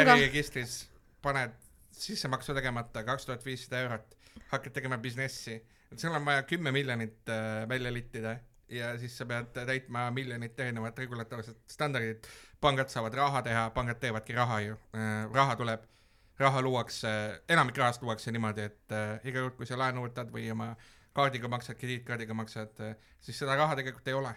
[0.00, 0.76] äriregistris
[1.22, 1.52] paned
[2.00, 4.14] sissemaksu tegemata kaks tuhat viissada eurot,
[4.52, 5.58] hakkad tegema businessi,
[5.92, 8.36] et sul on vaja kümme miljonit äh, välja littida
[8.70, 12.28] ja siis sa pead täitma miljonit erinevat regulatoorset standardit.
[12.60, 15.80] pangad saavad raha teha, pangad teevadki raha ju äh,, raha tuleb,
[16.40, 17.10] raha luuakse,
[17.50, 20.72] enamik rahast luuakse niimoodi, et äh, iga kord, kui sa laenu võtad või oma
[21.16, 24.32] kaardiga maksad, krediitkaardiga maksad äh,, siis seda raha tegelikult ei ole,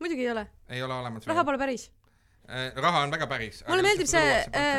[0.00, 1.28] muidugi ei ole, ei ole olemas.
[1.28, 1.90] raha pole päris.
[2.76, 3.62] raha on väga päris.
[3.68, 4.32] mulle meeldib see,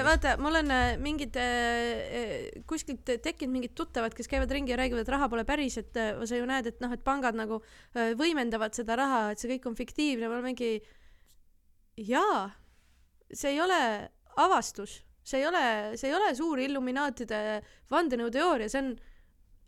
[0.05, 5.01] vaata, mul on äh, mingid äh, kuskilt tekkinud mingid tuttavad, kes käivad ringi ja räägivad,
[5.01, 8.13] et raha pole päris, et äh, sa ju näed, et noh, et pangad nagu äh,
[8.19, 10.71] võimendavad seda raha, et see kõik on fiktiivne, ma olen mingi
[11.97, 12.49] jaa,
[13.33, 13.81] see ei ole
[14.35, 15.65] avastus, see ei ole,
[15.97, 17.39] see ei ole suur Illuminaatide
[17.91, 18.91] vandenõuteooria, see on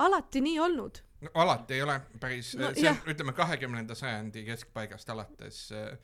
[0.05, 1.01] alati nii olnud.
[1.25, 5.95] no alati ei ole päris No see on, ütleme kahekümnenda sajandi keskpaigast alates äh,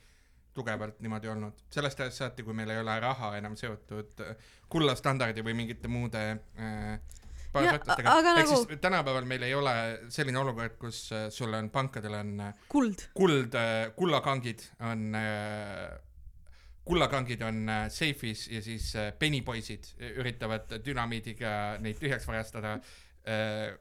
[0.53, 1.59] tugevalt niimoodi olnud.
[1.73, 4.35] sellest ajast saati, kui meil ei ole raha enam seotud äh,
[4.73, 7.19] kullastandardi või mingite muude äh,
[7.53, 9.73] paragrahvidega ehk nagu- siis tänapäeval meil ei ole
[10.13, 13.05] selline olukord, kus äh, sul on, pankadel on äh, kuld.
[13.13, 13.53] kuld,
[13.95, 15.93] kullakangid on äh,
[16.85, 22.77] kullakangid on äh, seifis ja siis äh, penipoisid üritavad dünamiidiga neid tühjaks varastada
[23.27, 23.73] äh,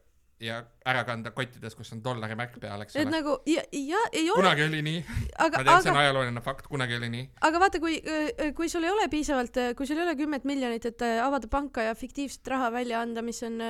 [0.43, 3.13] ja ära kanda kottides, kus on dollari märk peal, eks et ole.
[3.15, 5.03] nagu ja, ja ei ole, kunagi oli nii,
[5.45, 7.29] aga ma, tean, see on ajalooline fakt, kunagi oli nii.
[7.49, 8.01] aga vaata, kui,
[8.59, 11.87] kui sul ei ole piisavalt, kui sul ei ole kümmet miljonit, et äh, avada panka
[11.87, 13.61] ja fiktiivset raha välja anda, mis on,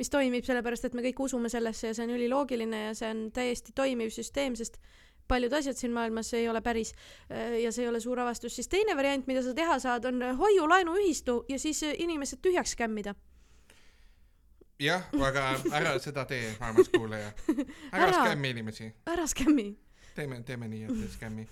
[0.00, 3.28] mis toimib sellepärast, et me kõik usume sellesse ja see on üliloogiline ja see on
[3.32, 4.76] täiesti toimiv süsteem, sest
[5.28, 6.92] paljud asjad siin maailmas ei ole päris
[7.30, 10.22] äh, ja see ei ole suur avastus, siis teine variant, mida sa teha saad, on
[10.38, 13.14] hoiu-laenuühistu ja siis äh, inimesed tühjaks skämmida.
[14.80, 17.32] jah, aga ära seda tee, armas kuulaja.
[17.92, 19.68] ära skämmi inimesi, ära skämmi.
[20.14, 21.46] teeme, teeme nii, et ei skämmi.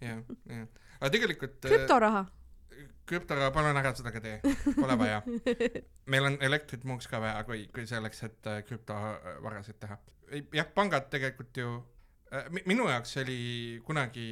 [0.00, 0.68] jah, jah.
[1.00, 1.58] aga tegelikult.
[1.60, 2.24] krüptoraha.
[3.06, 4.40] krüptoraha, palun ära seda ka tee,
[4.80, 5.22] pole vaja.
[6.12, 9.98] meil on elektrit muuks ka vaja, kui, kui selleks, et äh, krüptovarasid teha.
[10.52, 11.80] jah, pangad tegelikult ju,
[12.66, 13.38] minu jaoks oli
[13.84, 14.26] kunagi,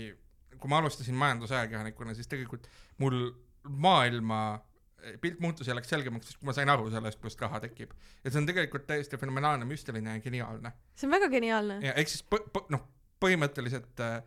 [0.57, 3.31] kui ma alustasin majandusajakirjanikuna, siis tegelikult mul
[3.69, 7.61] maailma äh, pilt muutus ja läks selgemaks, siis kui ma sain aru sellest, kust raha
[7.67, 7.93] tekib.
[8.25, 10.73] ja see on tegelikult täiesti fenomenaalne, müstiline ja geniaalne.
[10.97, 11.81] see on väga geniaalne.
[11.85, 12.87] ja ehk siis põ-, noh,
[13.21, 14.21] põhimõtteliselt äh,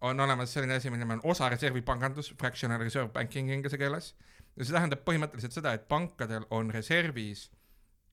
[0.00, 4.14] on olemas selline asi, mille nimi on osa reservipangandus, fractional reserve banking inglise keeles.
[4.56, 7.46] ja see tähendab põhimõtteliselt seda, et pankadel on reservis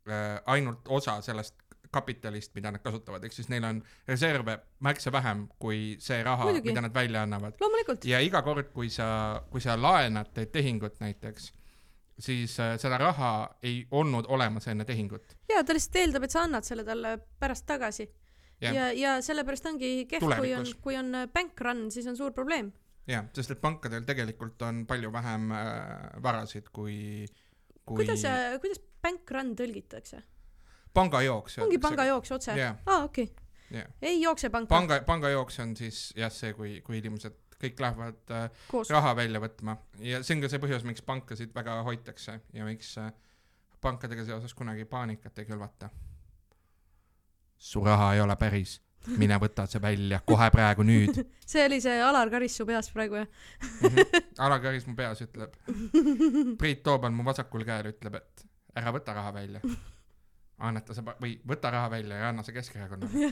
[0.08, 1.63] äh, ainult osa sellest
[1.94, 6.82] kapitalist, mida nad kasutavad, ehk siis neil on reserve märksa vähem kui see raha, mida
[6.82, 7.60] nad välja annavad.
[8.10, 9.08] ja iga kord, kui sa,
[9.52, 11.52] kui sa laenad, teed tehingut näiteks,
[12.20, 13.32] siis äh, seda raha
[13.64, 15.38] ei olnud olemas enne tehingut.
[15.50, 18.10] ja ta lihtsalt eeldab, et sa annad selle talle pärast tagasi.
[18.64, 18.76] Jah.
[18.76, 22.32] ja, ja sellepärast ongi kehv, kui on kui on äh, bank run, siis on suur
[22.34, 22.72] probleem.
[23.10, 27.26] jah, sest et pankadel tegelikult on palju vähem äh, varasid kui,
[27.84, 28.24] kui kuidas,
[28.64, 30.22] kuidas bank run tõlgitakse?
[30.94, 31.58] pangajooks.
[31.66, 32.58] ongi pangajooks otse?
[32.58, 33.30] jah, aa, okei.
[33.72, 33.90] jah.
[34.02, 38.48] ei jookse panka panga, pangajooks on siis jah, see, kui, kui inimesed kõik lähevad äh,
[38.68, 38.92] koos.
[38.92, 42.96] raha välja võtma ja see on ka see põhjus, miks pankasid väga hoitakse ja miks
[43.02, 43.12] äh,
[43.84, 45.90] pankadega seoses kunagi paanikat ei külvata.
[47.58, 48.82] su raha ei ole päris,
[49.20, 51.20] mine võta see välja kohe praegu nüüd.
[51.52, 53.28] see oli see Alar Karis su peas praegu jah?
[54.40, 55.56] Alar Karis mu peas ütleb,
[56.60, 58.48] Priit Toobal mu vasakul käel ütleb, et
[58.80, 59.64] ära võta raha välja.
[60.64, 63.32] anneta see või võta raha välja ja anna see Keskerakonnale.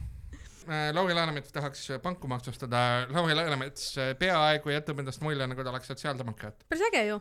[0.94, 5.90] Lauri Läänemets tahaks panku maksustada, Lauri Läänemets äh, peaaegu jätab endast mulje, nagu ta oleks
[5.90, 6.66] sotsiaaldemokraat.
[6.68, 7.16] päris äge ju.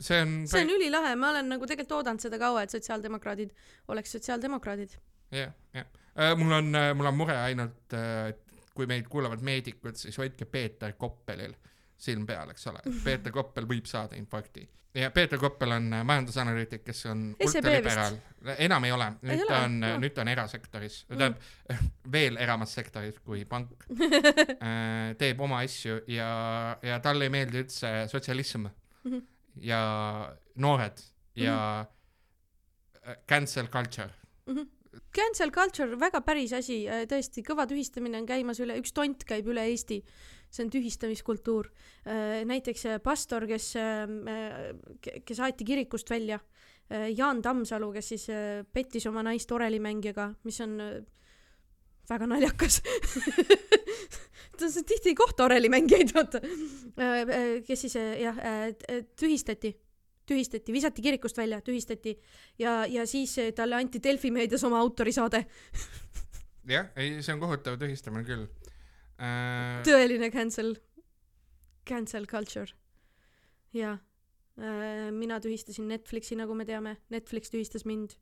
[0.00, 3.56] see on, see on ülilahe, ma olen nagu tegelikult oodanud seda kaua, et sotsiaaldemokraadid
[3.94, 4.94] oleks sotsiaaldemokraadid.
[5.34, 5.90] jah, jah.
[6.38, 7.96] mul on, mul on mure ainult,
[8.28, 8.44] et
[8.76, 11.56] kui meid kuulavad meedikud, siis hoidke Peeter Koppelil
[12.02, 14.64] silm peal, eks ole, et Peeter Koppel võib saada infarkti.
[14.98, 18.16] ja Peeter Koppel on äh, majandusanalüütik, kes on ultraliberaal,
[18.66, 19.64] enam ei ole, nüüd Ei ta ole?
[19.70, 21.16] on Aa., nüüd ta on erasektoris, Mm.
[21.16, 21.78] tähendab
[22.18, 23.86] veel eramas sektoris kui pank,
[25.22, 26.28] teeb oma asju ja,
[26.84, 28.68] ja talle ei meeldi üldse sotsialism
[29.04, 29.18] Mhm.
[29.66, 29.78] ja
[30.62, 31.00] noored
[31.34, 31.56] ja
[33.06, 34.12] äh, cancel culture
[35.12, 39.64] Cancel culture, väga päris asi, tõesti kõva tühistamine on käimas üle, üks tont käib üle
[39.68, 39.98] Eesti.
[40.52, 41.70] See on tühistamiskultuur.
[42.44, 43.72] näiteks äh, pastor, kes,
[45.24, 46.38] kes aeti kirikust välja,
[47.16, 50.90] Jaan Tammsalu, kes siis äh, pettis oma naist orelimängijaga, mis on äh,
[52.10, 52.80] väga naljakas.
[54.58, 56.42] ta tihti ei kohta orelimängijaid, vaata.
[57.66, 58.42] kes siis äh, jah,
[59.16, 59.72] tühistati
[60.26, 62.12] tühistati, visati kirikust välja, tühistati
[62.58, 65.40] ja, ja siis talle anti Delfi meedias oma autorisaade.
[66.68, 68.46] jah, ei, see on kohutav tühistamine küll
[69.18, 69.82] äh,.
[69.86, 70.74] tõeline cancel,
[71.88, 72.72] cancel culture.
[73.76, 73.96] jaa,
[75.16, 78.18] mina tühistasin Netflixi, nagu me teame, Netflix tühistas mind.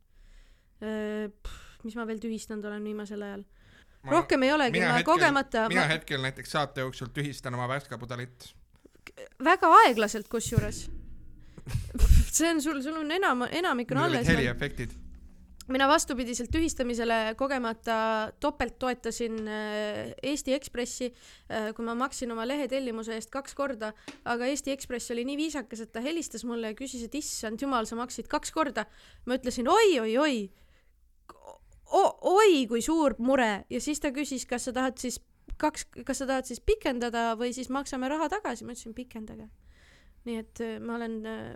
[1.84, 3.42] mis ma veel tühistanud olen viimasel ajal?
[4.08, 8.54] rohkem ei olegi, ma hetkel- kogemata, mina hetkel näiteks saate jooksul tühistan oma värskapudelit.
[9.44, 10.88] väga aeglaselt kusjuures.
[12.36, 14.28] see on sul, sul on enam, enamik on alles.
[14.28, 14.94] heliefektid.
[15.70, 17.96] Mina vastupidiselt tühistamisele kogemata
[18.40, 21.10] topelt toetasin äh, Eesti Ekspressi,
[21.76, 23.92] kui ma maksin oma lehetellimuse eest kaks korda,
[24.24, 27.86] aga Eesti Ekspress oli nii viisakas, et ta helistas mulle ja küsis, et issand jumal,
[27.86, 28.86] sa maksid kaks korda.
[29.26, 30.50] ma ütlesin oi-oi-oi,
[31.90, 35.20] oi kui suur mure ja siis ta küsis, kas sa tahad siis
[35.60, 39.50] kaks, kas sa tahad siis pikendada või siis maksame raha tagasi, ma ütlesin pikendage.
[40.24, 41.52] nii et ma olen äh,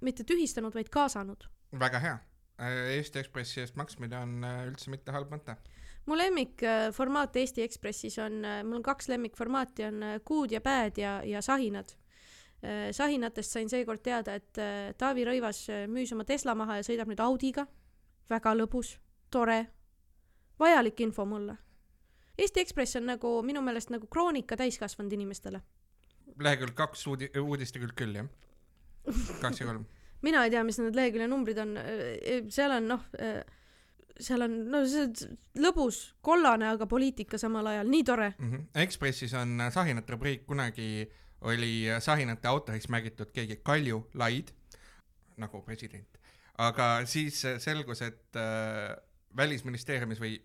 [0.00, 1.48] mitte tühistanud, vaid kaasanud.
[1.78, 5.56] väga hea Äh, Eesti Ekspressi eest maksmine on äh, üldse mitte halb mõte.
[6.06, 11.20] mu lemmikformaat Eesti Ekspressis on, äh, mul on kaks lemmikformaati, on Kuud ja Pääd ja,
[11.24, 11.96] ja Sahinad.
[12.94, 14.58] Sahinatest sain seekord teada, et
[14.94, 17.64] Taavi Rõivas müüs oma Tesla maha ja sõidab nüüd Audiga.
[18.30, 18.92] väga lõbus,
[19.30, 19.66] tore,
[20.60, 21.56] vajalik info mulle.
[22.38, 25.60] Eesti Ekspress on nagu minu meelest nagu kroonika täiskasvanud inimestele.
[26.38, 28.30] lehekülg kaks uudi-, uudiste külg küll, jah?
[29.42, 29.84] kaks ja kolm
[30.22, 31.74] mina ei tea, mis need lehekülje numbrid on,
[32.52, 33.06] seal on noh,
[34.22, 35.08] seal on, no see
[35.62, 38.50] lõbus, kollane, aga poliitika samal ajal, nii tore mm.
[38.50, 38.82] -hmm.
[38.84, 41.08] Ekspressis on sahinate rubriik, kunagi
[41.42, 44.52] oli sahinate autoriks märgitud keegi Kalju Laid,
[45.42, 46.18] nagu president,
[46.58, 48.96] aga siis selgus, et äh,
[49.36, 50.36] välisministeeriumis või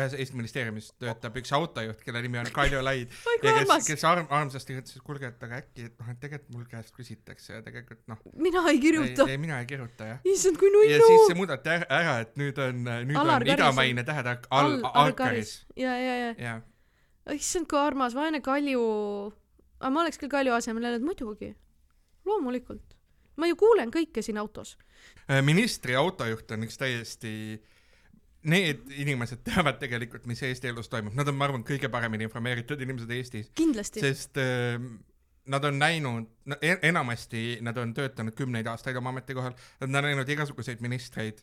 [0.00, 3.12] ühes Eesti ministeeriumis töötab üks autojuht, kelle nimi on Kaljo Laid
[3.44, 6.54] ja kes, kes arm, armsasti ütles, et kuulge, et aga äkki, et noh, et tegelikult
[6.54, 8.22] mul käest küsitakse ja tegelikult noh.
[8.46, 9.28] mina ei kirjuta.
[9.30, 10.24] ei, mina ei kirjuta jah.
[10.32, 10.88] issand, kui nunnu.
[10.90, 14.80] ja siis see muudeti ära, ära, et nüüd on, nüüd Alar on idamaine tähetähk all,
[14.92, 15.58] Alkaris.
[15.76, 16.56] ja, ja, ja, ja..
[17.36, 18.82] issand, kui armas, vaene Kalju.
[19.80, 21.54] aga ma oleks küll Kalju asemel öelnud muidugi,
[22.28, 22.98] loomulikult.
[23.36, 24.76] ma ju kuulen kõike siin autos.
[25.30, 27.72] Äh, ministri autojuht on üks täiesti äh,
[28.42, 32.80] need inimesed teavad tegelikult, mis Eesti elus toimub, nad on, ma arvan, kõige paremini informeeritud
[32.80, 33.50] inimesed Eestis.
[33.54, 34.00] kindlasti.
[34.00, 34.76] sest äh,
[35.46, 40.28] nad on näinud no,, enamasti nad on töötanud kümneid aastaid oma ametikohal, nad on näinud
[40.28, 41.42] igasuguseid ministreid,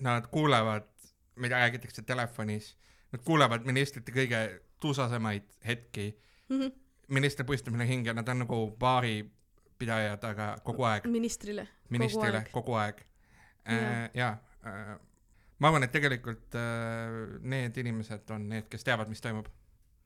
[0.00, 0.88] nad kuulevad,
[1.36, 2.76] mida räägitakse telefonis,
[3.12, 4.42] nad kuulevad ministrite kõige
[4.80, 6.10] tusasemaid hetki
[6.48, 6.60] mm.
[6.60, 6.72] -hmm.
[7.08, 11.06] minister puistab neile hinge, nad on nagu baaripidajad, aga kogu aeg.
[11.06, 11.68] ministrile.
[11.90, 13.04] ministrile kogu aeg, kogu aeg.
[13.66, 14.98] Äh, jaa äh,
[15.58, 19.48] ma arvan, et tegelikult äh, need inimesed on need, kes teavad, mis toimub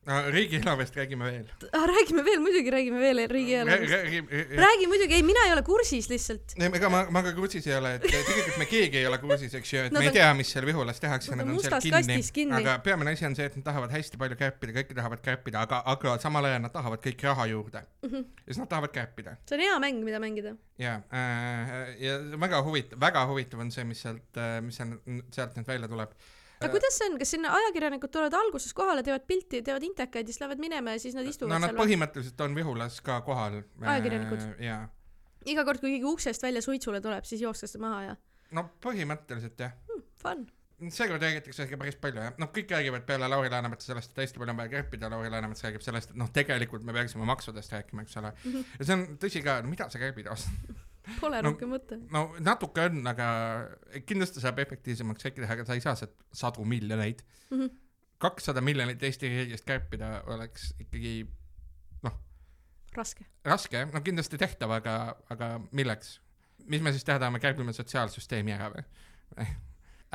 [0.06, 1.86] riigieelarvest räägime veel ah,.
[1.86, 4.20] räägime veel, muidugi räägime veel riigieelarvest Räägi,
[4.56, 6.54] räägi muidugi, ei, mina ei ole kursis lihtsalt.
[6.56, 9.74] ega ma, ma ka kursis ei ole, et tegelikult me keegi ei ole kursis, eks
[9.74, 12.56] ju, et no, me ei tea, mis seal Vihulas tehakse, nad on seal kinni, kinni.,
[12.62, 15.82] aga peamine asi on see, et nad tahavad hästi palju kärpida, kõike tahavad kärpida, aga,
[15.92, 18.08] aga samal ajal nad tahavad kõik raha juurde mm.
[18.08, 18.26] -hmm.
[18.40, 19.36] ja siis nad tahavad kärpida.
[19.44, 20.56] see on hea mäng, mida mängida.
[20.78, 24.96] ja äh,, ja väga huvitav, väga huvitav on see, mis sealt, äh, mis seal,
[25.30, 26.16] sealt nüüd välja tuleb
[26.60, 30.32] aga kuidas see on, kas sinna ajakirjanikud tulevad alguses kohale, teevad pilti, teevad intekaid ja
[30.32, 33.62] siis lähevad minema ja siis nad istuvad no nad seal põhimõtteliselt on Vihulas ka kohal.
[33.80, 34.54] ajakirjanikud äh,?
[34.68, 34.80] jaa.
[35.48, 38.16] iga kord, kui keegi uksest välja suitsule tuleb, siis jookstakse maha ja?
[38.56, 40.08] no põhimõtteliselt jah hmm,.
[40.20, 40.48] Fun
[40.88, 44.40] seekord räägitakse ikka päris palju jah, noh, kõik räägivad peale Lauri Läänemetsa sellest, et hästi
[44.40, 48.04] palju on vaja kärpida, Lauri Läänemets räägib sellest, et noh, tegelikult me peaksime maksudest rääkima,
[48.06, 48.32] eks ole.
[48.32, 48.70] -hmm.
[48.78, 50.30] ja see on tõsi ka, no mida sa kärbid
[51.18, 51.98] Pole no, rohkem mõte.
[52.12, 53.26] no natuke on, aga
[54.08, 57.58] kindlasti saab efektiivsemaks äkki teha, aga sa ei saa sealt sadu miljoneid mm.
[57.58, 57.70] -hmm.
[58.18, 61.14] kakssada miljonit Eesti riigist kärpida oleks ikkagi
[62.02, 62.18] noh.
[62.96, 63.26] raske.
[63.44, 66.20] raske no kindlasti tehtav, aga, aga milleks?
[66.66, 68.84] mis me siis teha tahame, kärbime sotsiaalsüsteemi ära või?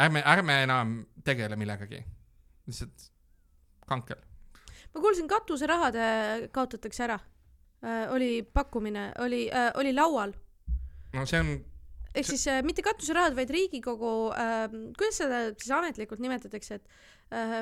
[0.06, 2.04] ärme, ärme enam tegele millegagi,
[2.68, 3.10] lihtsalt
[3.88, 4.22] kankel.
[4.94, 5.96] ma kuulsin, katuserahad
[6.52, 7.20] kaotatakse ära
[7.84, 8.12] äh,.
[8.12, 10.34] oli pakkumine, oli äh,, oli laual
[11.16, 11.56] no see on
[12.16, 14.66] ehk siis äh, mitte katuserahad, vaid Riigikogu äh,,
[14.98, 17.58] kuidas seda siis ametlikult nimetatakse, et äh,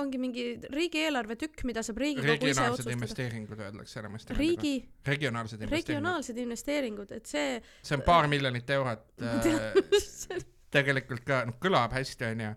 [0.00, 2.96] ongi mingi riigieelarve tükk, mida saab Riigikogu ise otsustada.
[2.96, 4.38] investeeringud öeldakse enamasti.
[4.38, 4.74] riigi.
[5.06, 5.94] regionaalsed investeeringud.
[5.94, 7.58] regionaalsed investeeringud, et see.
[7.82, 12.54] see on paar miljonit eurot äh, tegelikult ka, noh, kõlab hästi, onju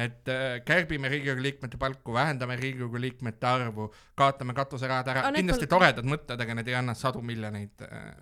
[0.00, 3.88] et äh, kärbime Riigikogu liikmete palku, vähendame Riigikogu liikmete arvu,
[4.18, 5.80] kaotame katuserahad ära, kindlasti pal...
[5.80, 8.12] toredad mõtted, aga need ei anna sadu miljoneid äh,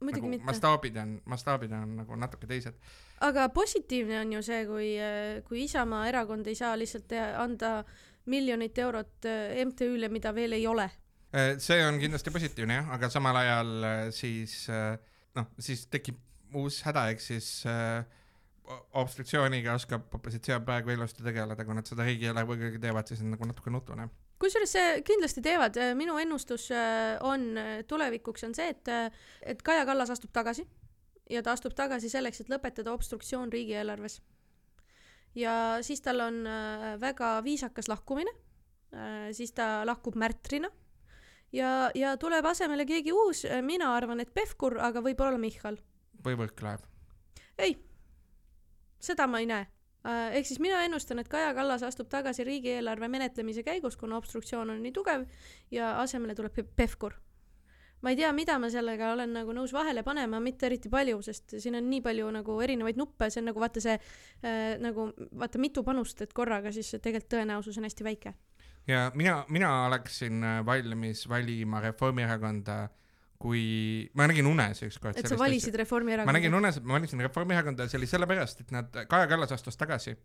[0.00, 0.46] muidugi nagu mitte.
[0.48, 2.76] mastaabid on, mastaabid on nagu natuke teised.
[3.24, 4.90] aga positiivne on ju see, kui,
[5.48, 7.78] kui Isamaa erakond ei saa lihtsalt teha, anda
[8.26, 10.90] miljonit eurot äh, MTÜ-le, mida veel ei ole.
[11.36, 14.64] Äh, see on kindlasti positiivne jah, aga samal ajal äh, siis
[15.36, 16.22] noh, siis tekib
[16.56, 18.04] uus häda, ehk siis äh,
[18.98, 23.72] obstruktsiooniga oskab opositsioon praegu ilusti tegeleda, kui nad seda riigieelarvega teevad, siis on nagu natuke
[23.74, 24.08] nutune
[24.40, 24.74] kusjuures
[25.06, 29.10] kindlasti teevad, minu ennustus äh, on äh, tulevikuks on see, et, äh,
[29.42, 30.66] et Kaja Kallas astub tagasi
[31.30, 34.20] ja ta astub tagasi selleks, et lõpetada obstruktsioon riigieelarves.
[35.34, 36.44] ja siis tal on
[37.00, 38.30] väga viisakas lahkumine,
[39.36, 40.70] siis ta lahkub märtrina
[41.52, 45.76] ja, ja tuleb asemele keegi uus, mina arvan, et Pevkur, aga võib-olla Michal.
[46.24, 46.86] või Võrklaev.
[47.58, 47.76] ei,
[49.00, 49.66] seda ma ei näe
[50.32, 54.82] ehk siis mina ennustan, et Kaja Kallas astub tagasi riigieelarve menetlemise käigus, kuna obstruktsioon on
[54.82, 55.24] nii tugev
[55.70, 57.14] ja asemele tuleb Pe- Pevkur.
[58.02, 61.56] ma ei tea, mida ma sellega olen nagu nõus vahele panema, mitte eriti palju, sest
[61.58, 65.58] siin on nii palju nagu erinevaid nuppe, see on nagu vaata see äh, nagu vaata
[65.58, 68.34] mitu panust, et korraga siis tegelikult tõenäosus on hästi väike.
[68.86, 72.88] ja mina, mina oleksin äh, valmis valima Reformierakonda,
[73.38, 75.18] kui ma nägin unes ükskord.
[75.18, 76.38] et sa valisid ma Reformierakonda.
[76.38, 80.16] nägin unes, et ma valisin Reformierakonda see oli sellepärast, et nad, Kaja Kallas astus tagasi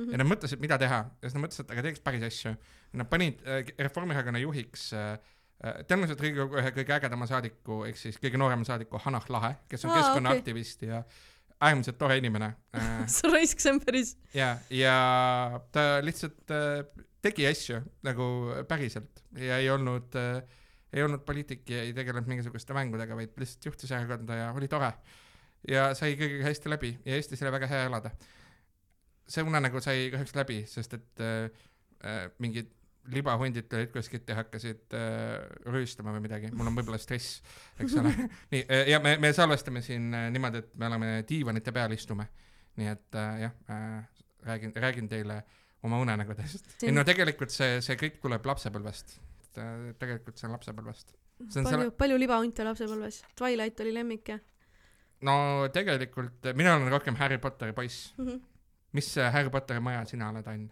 [0.00, 0.12] Mhm.
[0.14, 2.54] ja nad mõtlesid, mida teha ja siis nad mõtlesid, et aga teeks päris asju.
[3.00, 5.10] Nad panid äh, Reformierakonna juhiks äh,
[5.64, 9.84] äh, tõenäoliselt Riigikogu ühe kõige ägedama saadiku ehk siis kõige noorema saadiku Hanah Lahe, kes
[9.84, 11.02] on Aa, keskkonnaaktivist ja
[11.60, 13.04] äärmiselt tore inimene äh.
[13.14, 14.14] sa raisk, see on päris.
[14.34, 14.96] ja, ja
[15.74, 18.30] ta lihtsalt äh, tegi asju nagu
[18.68, 20.40] päriselt ja ei olnud äh,,
[20.92, 24.92] ei olnud poliitik ja ei tegelenud mingisuguste mängudega, vaid lihtsalt juhtis erakonda ja oli tore.
[25.68, 28.10] ja sai kõigega hästi läbi ja Eestis oli väga hea elada.
[29.28, 31.50] see unenägu sai kahjuks läbi, sest et äh,
[32.04, 32.72] äh, mingid
[33.10, 35.38] libahundid tulid kuskilt ja hakkasid äh,
[35.72, 37.40] rüüstama või midagi, mul on võib-olla stress,
[37.80, 38.12] eks ole.
[38.52, 42.28] nii, ja me, me salvestame siin äh, niimoodi, et me oleme diivanite peal istume.
[42.80, 45.42] nii et äh, jah äh,, räägin, räägin teile
[45.82, 46.76] oma unenägudest.
[46.82, 49.18] ei no tegelikult see, see kõik tuleb lapsepõlvest.
[49.54, 51.14] Tegelikult see on lapsepõlvest.
[51.40, 53.22] palju selle-, palju libahunte lapsepõlves.
[53.38, 54.38] Twilight oli lemmik ja
[55.26, 58.14] no tegelikult mina olen rohkem Harry Potteri poiss.
[58.16, 58.26] mm.
[58.26, 58.40] -hmm.
[58.92, 60.70] mis see Harry Potteri maja sina oled, Ain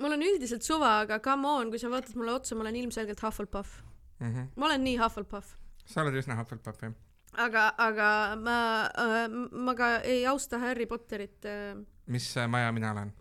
[0.00, 3.22] mul on üldiselt suva, aga come on, kui sa vaatad mulle otsa, ma olen ilmselgelt
[3.22, 3.82] Hufflepuff.
[4.18, 4.32] mm?
[4.32, 4.46] -hmm.
[4.56, 5.56] ma olen nii Hufflepuff.
[5.84, 6.94] sa oled üsna Hufflepuff jah?
[7.32, 8.58] aga, aga ma
[8.98, 13.12] äh,, ma ka ei austa Harry Potterit äh, mis äh, maja mina olen?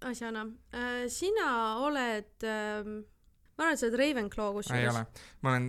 [0.00, 1.08] asjana äh,.
[1.08, 3.04] sina oled äh,,
[3.62, 5.04] ma arvan, et sa oled Ravenclaw ei kusjuures ole.
[5.42, 5.68] ma olen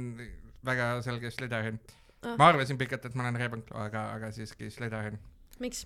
[0.65, 1.77] väga selge Slytherin
[2.23, 2.37] Ah.
[2.39, 5.19] ma arvasin pikalt, et ma olen Ravenclaw, aga, aga siiski Slytherin.
[5.59, 5.83] miks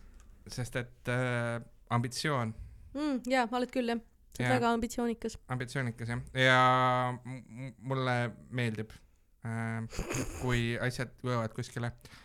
[0.53, 1.57] sest et äh,
[1.89, 2.53] ambitsioon,
[2.93, 3.17] mm,?
[3.31, 4.03] jaa, oled küll jah.
[4.37, 5.39] sa oled väga ambitsioonikas.
[5.55, 6.61] ambitsioonikas jah, ja
[7.81, 8.15] mulle
[8.53, 8.93] meeldib
[9.43, 9.81] äh,,
[10.43, 12.23] kui asjad jõuavad kuskile äh,.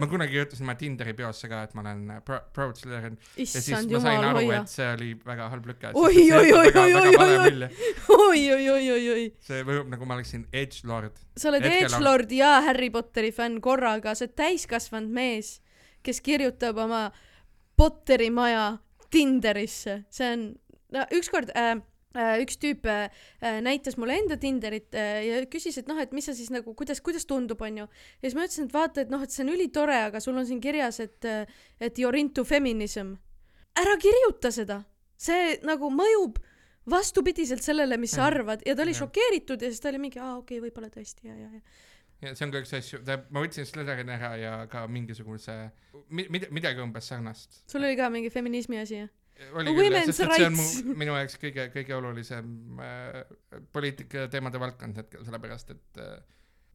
[0.00, 3.46] Ma kunagi kirjutasin oma Tinderi peosse ka, et ma olen äh, pro- proud Slytherin ja
[3.46, 4.70] siis ma sain jumal, aru, et.
[4.72, 5.90] see oli väga halb lüke.
[5.94, 7.68] Oi, oi, oi, oi, oi, oi, oi.
[8.16, 9.26] oi, oi, oi, oi, oi.
[9.44, 11.20] see mõjub nagu ma oleksin edgelord.
[11.36, 15.58] sa oled Hetkel on- Edgelord ja Harry Potteri fänn korraga, sa oled täiskasvanud mees,
[16.04, 17.06] kes kirjutab oma
[17.76, 18.78] Potteri maja
[19.14, 20.46] Tinderisse, see on,
[20.94, 21.82] no ükskord äh, äh,
[22.14, 23.10] üks tüüp äh,
[23.42, 26.74] äh, näitas mulle enda Tinderit äh, ja küsis, et noh, et mis sa siis nagu,
[26.78, 27.86] kuidas, kuidas tundub, onju.
[27.88, 30.46] ja siis ma ütlesin, et vaata, et noh, et see on ülitore, aga sul on
[30.46, 31.26] siin kirjas, et,
[31.80, 33.16] et you are into feminism.
[33.74, 34.82] ära kirjuta seda,
[35.18, 36.38] see nagu mõjub
[36.90, 38.26] vastupidiselt sellele, mis sa Mhm.
[38.28, 39.00] arvad ja ta oli Jah.
[39.00, 41.60] šokeeritud ja siis ta oli mingi, aa okei okay,, võib-olla tõesti ja, ja, ja.
[42.28, 43.00] ja see on ka üks asju,
[43.30, 45.70] ma võtsin Slytherini ära ja ka mingisuguse,
[46.10, 47.64] mida, midagi umbes sarnast.
[47.66, 49.08] sul oli ka mingi feminismi asi, jah?
[49.58, 53.22] Oli küll jah, sest et see on mu, minu jaoks kõige, kõige olulisem äh,
[53.74, 56.18] poliitika teemade valdkond hetkel, sellepärast et äh,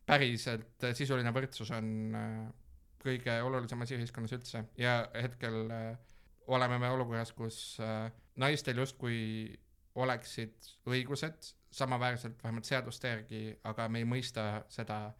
[0.09, 1.89] päriselt äh, sisuline võrdsus on
[2.19, 2.49] äh,
[3.03, 5.93] kõige olulisem asi ühiskonnas üldse ja hetkel äh,
[6.51, 8.09] oleme me olukorras, kus äh,
[8.41, 9.55] naistel justkui
[9.99, 15.11] oleksid õigused samaväärselt vähemalt seaduste järgi, aga me ei mõista seda,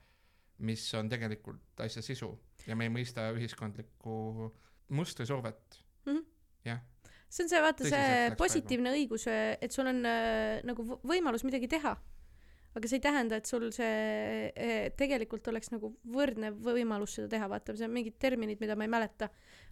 [0.66, 2.32] mis on tegelikult asja sisu
[2.68, 4.50] ja me ei mõista ühiskondlikku
[4.98, 6.24] mustrisurvet, Mhm.
[6.66, 6.80] jah.
[7.30, 11.96] See on see, vaata see positiivne õigus, et sul on äh, nagu võimalus midagi teha.
[12.78, 17.50] aga see ei tähenda, et sul see äh, tegelikult oleks nagu võrdne võimalus seda teha,
[17.52, 19.30] vaata, see on mingid terminid, mida ma ei mäleta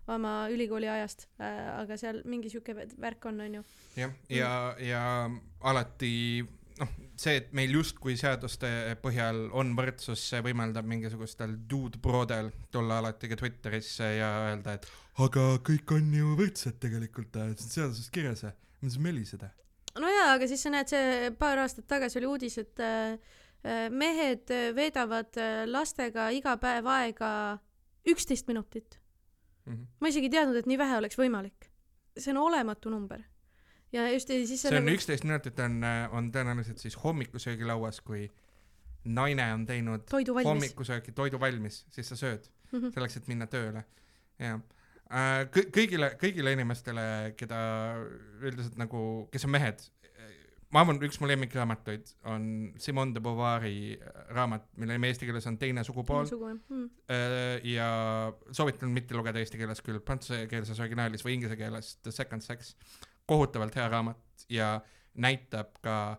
[0.08, 3.64] oma ülikooli ajast aga seal mingi siuke vä- värk on, onju.
[4.00, 5.02] jah, ja, ja
[5.68, 6.46] alati
[6.82, 8.70] noh, see, et meil justkui seaduste
[9.02, 14.88] põhjal on võrdsus, see võimaldab mingisugustel dude-brodel tulla alati ka Twitterisse ja öelda, et
[15.24, 18.46] aga kõik on ju võrdsed tegelikult, see on seaduses kirjas,
[18.86, 19.50] mis meliseda.
[19.98, 23.18] no jaa, aga siis sa näed, see paar aastat tagasi oli uudis, et äh,
[23.90, 27.32] mehed veedavad äh, lastega iga päev aega
[28.08, 29.00] üksteist minutit.
[30.00, 31.72] ma isegi ei teadnud, et nii vähe oleks võimalik.
[32.18, 33.24] see on olematu number.
[33.94, 34.98] Ja just ja siis see on nagu...
[34.98, 35.80] üksteist minutit on,
[36.12, 38.28] on tõenäoliselt siis hommikusöögilauas, kui
[39.08, 40.50] naine on teinud toidu valmis.
[40.52, 42.92] hommikusöögi, toidu valmis, siis sa sööd Mhm.
[42.96, 43.86] selleks, et minna tööle.
[44.40, 44.60] jah.
[45.72, 47.60] kõigile, kõigile inimestele, keda
[48.44, 49.00] üldiselt nagu,
[49.32, 49.86] kes on mehed,
[50.76, 53.96] ma arvan, üks mu lemmikraamatuid on Simone de Beauvoiri
[54.36, 56.28] raamat, mille nimi eesti keeles on Teine sugupool.
[56.28, 56.90] mm..
[57.72, 57.88] ja
[58.52, 62.76] soovitan mitte lugeda eesti keeles küll, prantsuse keelses originaalis või inglise keeles The Second Sex.
[63.28, 64.78] Kohutavalt hea raamat ja
[65.20, 66.18] näitab ka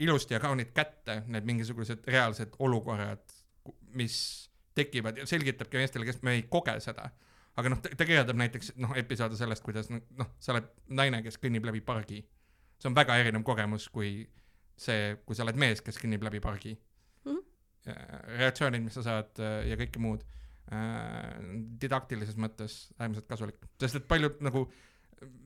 [0.00, 3.24] ilusti ja kaunid kätte need mingisugused reaalsed olukorrad,
[3.94, 4.16] mis
[4.74, 7.10] tekivad ja selgitabki meestele, kes me ei koge seda,
[7.60, 11.66] aga noh, ta kirjeldab näiteks noh, episoode sellest, kuidas noh, sa oled naine, kes kõnnib
[11.68, 12.22] läbi pargi.
[12.80, 14.22] see on väga erinev kogemus kui
[14.80, 16.78] see, kui sa oled mees, kes kõnnib läbi pargi
[17.24, 17.40] Mhm.
[18.38, 20.24] reaktsioonid, mis sa saad äh, ja kõike muud.
[21.82, 24.68] didaktilises mõttes äärmiselt kasulik, sest et paljud nagu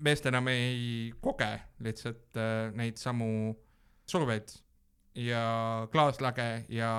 [0.05, 1.51] meestena me ei koge
[1.85, 3.55] lihtsalt äh, neid samu
[4.07, 4.53] surveid
[5.15, 6.93] ja klaaslage ja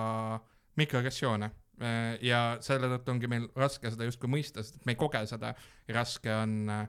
[0.76, 5.20] mikroagressioone Äh, ja selle tõttu ongi meil raske seda justkui mõista, sest me ei koge
[5.28, 6.86] seda ja raske on äh,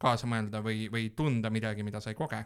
[0.00, 2.40] kaasa mõelda või, või tunda midagi, mida sa ei koge.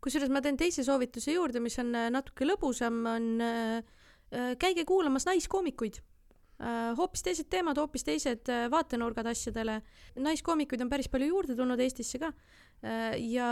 [0.00, 6.00] kusjuures ma teen teise soovituse juurde, mis on natuke lõbusam, on äh, käige kuulamas naiskoomikuid.
[6.96, 9.80] Hoopis teised teemad, hoopis teised äh, vaatenurgad asjadele.
[10.16, 12.60] naiskoomikuid on päris palju juurde tulnud Eestisse ka äh,.
[12.82, 13.48] ja,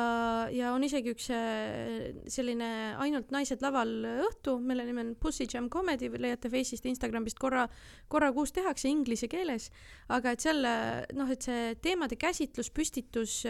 [0.48, 3.90] ja on isegi üks äh, selline ainult naised laval
[4.24, 7.66] õhtu, mille nimi on Pussy Jam Comedy, leiate Face'ist, Instagramist korra,
[8.08, 9.68] korra kuus tehakse inglise keeles.
[10.08, 13.42] aga et seal äh, noh, et see teemade käsitlus, püstitus,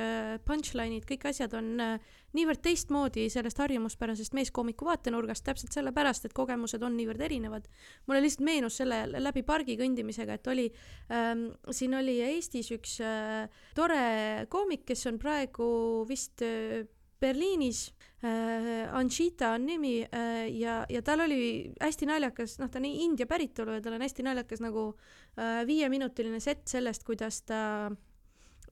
[0.49, 6.83] punchline'id, kõik asjad on äh, niivõrd teistmoodi sellest harjumuspärasest meeskoomiku vaatenurgast, täpselt sellepärast, et kogemused
[6.85, 7.69] on niivõrd erinevad.
[8.07, 10.67] mulle lihtsalt meenus selle läbi pargi kõndimisega, et oli
[11.13, 15.68] ähm,, siin oli Eestis üks äh, tore koomik, kes on praegu
[16.09, 16.85] vist äh,
[17.21, 17.93] Berliinis.
[18.23, 23.29] Äh,, Anshita on nimi äh, ja, ja tal oli hästi naljakas, noh, ta on India
[23.31, 24.89] päritolu ja tal on hästi naljakas nagu
[25.39, 27.61] äh, viieminutiline set sellest, kuidas ta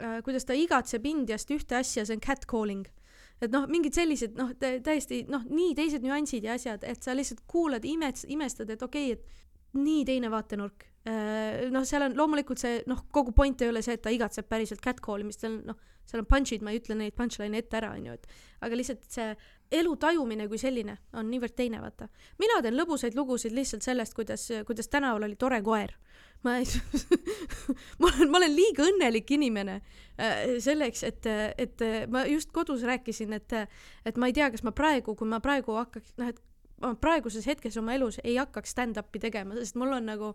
[0.00, 2.88] äh,, kuidas ta igatseb Indiast ühte asja, see on catcalling.
[3.38, 7.44] Et noh, mingid sellised noh, täiesti noh, nii teised nüansid ja asjad, et sa lihtsalt
[7.46, 9.45] kuulad, imets-, imestad, et okei okay,, et
[9.80, 10.86] nii teine vaatenurk.
[11.70, 14.80] noh, seal on loomulikult see noh, kogu point ei ole see, et ta igatseb päriselt
[14.82, 17.92] catcall imist, seal on noh, seal on punch'id, ma ei ütle neid punchline'e ette ära,
[17.98, 18.26] onju, et
[18.66, 19.28] aga lihtsalt see
[19.76, 22.08] elu tajumine kui selline on niivõrd teine, vaata.
[22.38, 25.96] mina teen lõbusaid lugusid lihtsalt sellest, kuidas, kuidas tänaval oli tore koer.
[26.44, 26.66] ma ei,
[28.00, 31.26] ma olen, ma olen liiga õnnelik inimene äh, selleks, et,
[31.58, 33.56] et ma just kodus rääkisin, et,
[34.06, 36.42] et ma ei tea, kas ma praegu, kui ma praegu hakkaks, noh, et
[36.82, 40.32] ma praeguses hetkes oma elus ei hakkaks stand-up'i tegema, sest mul on nagu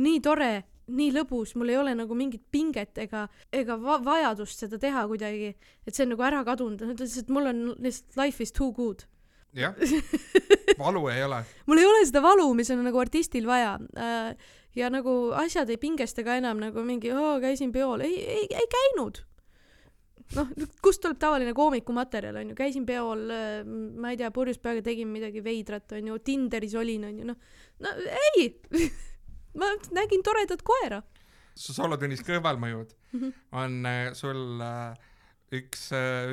[0.00, 0.52] nii tore,
[0.94, 5.54] nii lõbus, mul ei ole nagu mingit pinget ega, ega va vajadust seda teha kuidagi,
[5.86, 9.06] et see on nagu ära kadunud, lihtsalt mul on lihtsalt life is too good.
[9.54, 9.76] jah,
[10.82, 11.44] valu ei ole.
[11.66, 14.34] mul ei ole seda valu, mis on nagu artistil vaja äh,
[14.74, 18.66] ja nagu asjad ei pingesta ka enam nagu mingi oo käisin peol, ei, ei, ei
[18.70, 19.22] käinud.
[20.34, 20.50] noh,
[20.82, 23.26] kust tuleb tavaline koomikumaterjal onju, käisin peol,
[24.00, 27.36] ma ei tea, purjus peaga tegin midagi veidrat onju, Tinderis olin onju, noh,
[27.84, 27.92] no
[28.34, 28.48] ei,
[29.60, 31.02] ma nägin toredat koera.
[31.54, 33.28] su soolotunnis kõrvalmõjud Mhm.
[33.52, 34.96] on äh, sul äh,
[35.54, 36.32] üks äh,,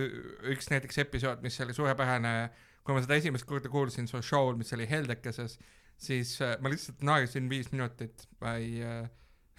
[0.50, 2.50] üks näiteks episood, mis oli suurepärane,
[2.82, 5.60] kui ma seda esimest korda kuulsin su show'l, mis oli Heldekeses,
[6.02, 9.06] siis äh, ma lihtsalt naersin viis minutit, ma ei äh,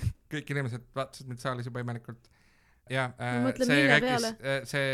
[0.35, 2.27] kõik inimesed vaatasid mind saalis juba imelikult.
[2.91, 4.29] Ja äh, mõtlen, see rääkis,
[4.71, 4.87] see,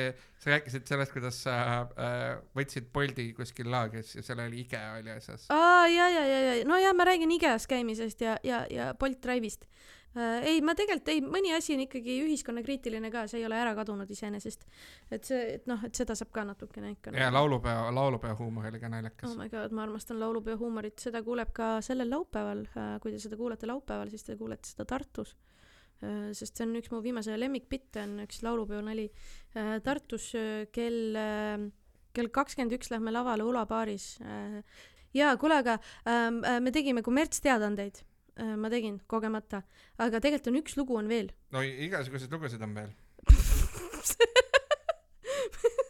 [0.43, 2.25] sa rääkisid sellest, kuidas sa äh,
[2.57, 5.47] võtsid Bolti kuskil laagris ja seal oli IKEA oli asjas.
[5.55, 9.25] aa ja, ja, ja, ja no ja ma räägin IKEA-s käimisest ja, ja, ja Bolt
[9.25, 9.65] Drive'ist
[10.19, 10.45] äh,.
[10.53, 14.11] ei, ma tegelikult ei, mõni asi on ikkagi ühiskonnakriitiline ka, see ei ole ära kadunud
[14.13, 14.69] iseenesest.
[15.11, 17.17] et see, et noh, et seda saab ka natukene ikka.
[17.17, 19.41] ja laulupeo, laulupeo huumor oli ka naljakas oh.
[19.41, 22.97] my god, ma armastan laulupeo huumorit, seda kuuleb ka sellel laupäeval äh,.
[23.01, 25.48] kui te seda kuulete laupäeval, siis te kuulete seda Tartus äh,.
[26.01, 29.09] Sest see on üks mu viimase lemmikbitte on üks laulupeo nali
[29.57, 31.59] äh, Tartus äh, kell äh,
[32.15, 34.63] kell kakskümmend üks lähme lavale Ula baaris äh,
[35.17, 38.03] jaa, kuule, aga ähm, äh, me tegime kommertsteadaandeid
[38.39, 38.57] äh,.
[38.57, 39.63] ma tegin kogemata,
[39.99, 41.29] aga tegelikult on üks lugu on veel.
[41.55, 42.93] no igasuguseid lugusid on veel.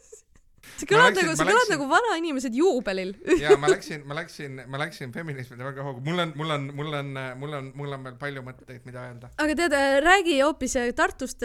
[0.86, 3.14] kõlab läksin- nagu, kõlab läksin- nagu vanainimesed juubelil.
[3.44, 6.94] ja ma läksin, ma läksin, ma läksin feminismide väga hoogu, mul on, mul on, mul
[7.00, 9.30] on, mul on, mul on veel palju mõtteid, mida öelda.
[9.38, 11.42] aga tead, räägi hoopis äh, Tartust,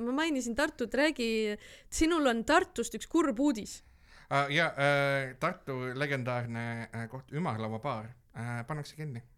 [0.00, 1.56] ma mainisin Tartut, räägi,
[1.90, 3.82] sinul on Tartust üks kurb uudis.
[4.50, 9.35] ja äh, Tartu legendaarne äh, koht Ümarlauabaar äh, pannakse kinni äh,.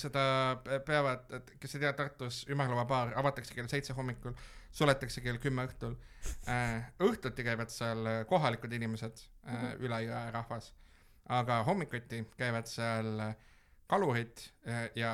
[0.00, 0.22] Seda
[0.64, 4.32] pe- peavad, kes ei tea, Tartus Ümarlauabaar avatakse kell seitse hommikul,
[4.72, 5.98] suletakse kell kümme õhtul
[6.48, 6.86] äh,.
[7.02, 10.70] õhtuti käivad seal kohalikud inimesed äh,, üle jõe rahvas,
[11.28, 13.20] aga hommikuti käivad seal
[13.90, 14.40] kalurid
[14.94, 15.12] ja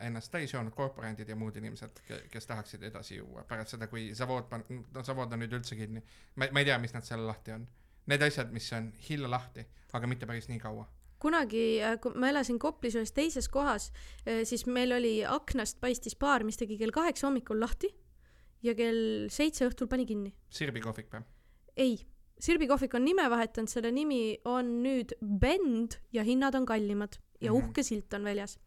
[0.00, 2.00] ennast täis joonud korporandid ja muud inimesed,
[2.30, 4.64] kes tahaksid edasi juua pärast seda, kui Zavod pan-,
[4.94, 6.02] no Zavod on nüüd üldse kinni.
[6.36, 7.66] ma, ma ei tea, mis nad seal lahti on.
[8.06, 10.86] Need asjad, mis on hilja lahti, aga mitte päris nii kaua.
[11.22, 13.90] kunagi, kui ma elasin Koplis ühes teises kohas,
[14.44, 17.88] siis meil oli aknast paistis baar, mis tegi kell kaheksa hommikul lahti
[18.62, 20.34] ja kell seitse õhtul pani kinni.
[20.50, 21.24] Sirbi kohvik või?
[21.76, 21.96] ei,
[22.40, 27.52] Sirbi kohvik on nime vahetanud, selle nimi on nüüd Bend ja hinnad on kallimad ja
[27.52, 27.56] Mhm.
[27.56, 28.58] uhke silt on väljas.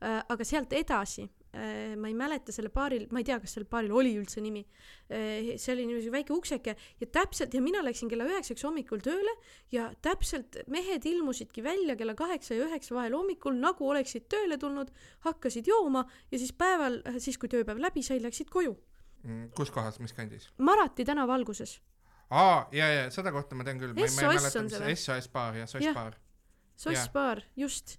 [0.00, 3.94] aga sealt edasi äh, ma ei mäleta selle baaril, ma ei tea, kas sellel baaril
[3.98, 8.28] oli üldse nimi äh,, see oli niisugune väike ukseke ja täpselt ja mina läksin kella
[8.28, 9.34] üheksaks hommikul tööle
[9.74, 14.92] ja täpselt mehed ilmusidki välja kella kaheksa ja üheksa vahel hommikul nagu oleksid tööle tulnud,
[15.26, 18.76] hakkasid jooma ja siis päeval, siis kui tööpäev läbi sai, läksid koju.
[19.24, 20.48] Mm, kus kohas, mis kandis?
[20.58, 21.80] Marati tänava alguses.
[22.30, 23.96] aa, ja, ja seda kohta ma tean küll.
[24.06, 24.94] SOS on see või?
[24.96, 25.98] SOS baar ja SOS Jah.
[25.98, 26.20] baar.
[26.80, 27.08] Jaa.
[27.12, 27.98] baar, just.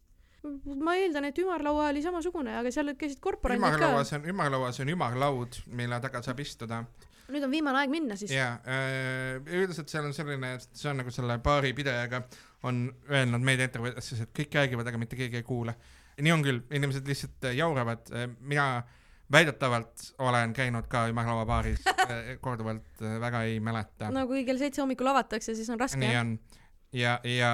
[0.81, 3.77] Ma eeldan, et ümarlaua oli samasugune, aga seal käisid korporandid ka.
[3.77, 6.83] ümarlauas on, ümarlauas on ümarlaud, mille taga saab istuda
[7.31, 8.33] nüüd on viimane aeg minna siis.
[8.35, 12.23] ja äh, üldiselt seal on selline, see on nagu selle baari pidajaga
[12.67, 15.75] on öelnud meediaettevõtetes, et kõik räägivad, aga mitte keegi ei kuule.
[16.21, 18.83] nii on küll, inimesed lihtsalt äh, jauravad, mina
[19.31, 24.27] väidetavalt olen käinud ka ümarlaua baaris äh, korduvalt, väga ei mäleta no,.
[24.29, 26.35] kui kell seitse hommikul avatakse, siis on raske nii on
[26.91, 27.51] ja, ja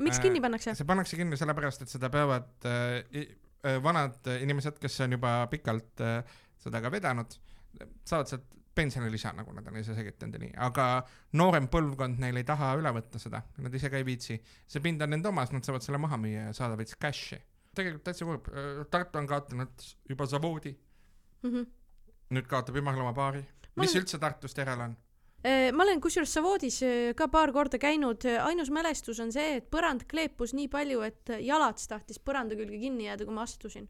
[0.00, 0.74] miks äh, kinni pannakse?
[0.78, 3.26] see pannakse kinni sellepärast, et seda peavad äh,
[3.64, 6.22] äh, vanad inimesed, kes on juba pikalt äh,
[6.60, 7.36] seda ka vedanud,
[8.08, 10.84] saavad sealt pensionilisa, nagu nad on ise selgitanud ja nii, aga
[11.40, 14.38] noorem põlvkond neil ei taha üle võtta seda, nad ise ka ei viitsi.
[14.70, 17.40] see pind on nende omas, nad saavad selle maha müüa ja saada veits cash'i.
[17.74, 18.48] tegelikult täitsa kurb,
[18.90, 20.72] Tartu on kaotanud juba Zavoodi,
[21.42, 21.66] Mhm.
[22.30, 23.42] nüüd kaotab ümarlaua baari.
[23.76, 24.96] Mis olen- üldse Tartust järele on?
[25.40, 29.70] Eh, ma olen kusjuures Savoodis eh, ka paar korda käinud, ainus mälestus on see, et
[29.72, 33.86] põrand kleepus nii palju, et jalats tahtis põranda külge kinni jääda, kui ma astusin.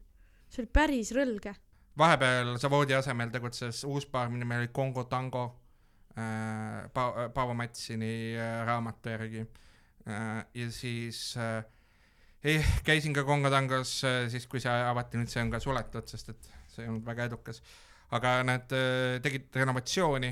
[0.47, 1.51] see oli päris rõlge.
[1.99, 5.43] vahepeal Savoodi asemel tegutses uus baar, mille nimi oli Kongo Tango
[6.15, 9.43] äh, pa-, Paavo Matsini äh, raamatu järgi
[10.07, 10.45] äh,.
[10.53, 11.65] ja siis äh,
[12.43, 16.07] eh, käisin ka Kongo Tangos äh, siis, kui see avati, nüüd see on ka suletud,
[16.07, 17.59] sest et see ei olnud väga edukas.
[18.11, 20.31] aga nad äh, tegid renovatsiooni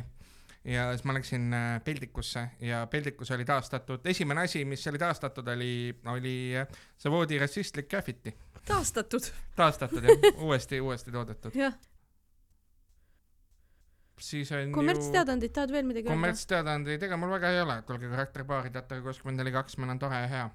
[0.66, 5.48] ja siis ma läksin äh, Peldikusse ja Peldikus oli taastatud, esimene asi, mis oli taastatud,
[5.48, 8.36] oli, oli äh, Savoodi rassistlik graffiti.
[8.68, 9.32] taastatud.
[9.56, 11.56] taastatud jah, uuesti, uuesti toodetud.
[11.56, 11.74] jah,
[14.20, 16.16] siis on ju kommertsteadandid, tahad veel midagi öelda?
[16.18, 20.20] kommertsteadaandeid, ega mul väga ei ole, tulge karakteribaari Teater kakskümmend neli kaks, meil on tore
[20.26, 20.50] ja hea.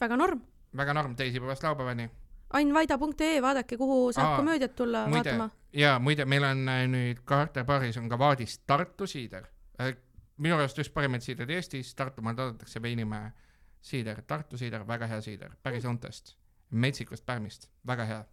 [0.00, 0.42] väga norm.
[0.76, 2.08] väga norm, teisipäevast laupäevani.
[2.60, 5.50] ainvaida.ee, vaadake, kuhu saab Aa, komöödiat tulla muide, vaatama.
[5.72, 9.46] Ja muide, meil on äh, nüüd karakteribaaris on ka Vaadis Tartu siider.
[10.38, 13.32] minu arust üks parimaid siidereid Eestis, Tartumaal toodetakse Veinimäe
[13.80, 16.36] siider, Tartu siider, väga hea siider, päris õuntest,
[16.70, 18.24] metsikust pärmist, väga hea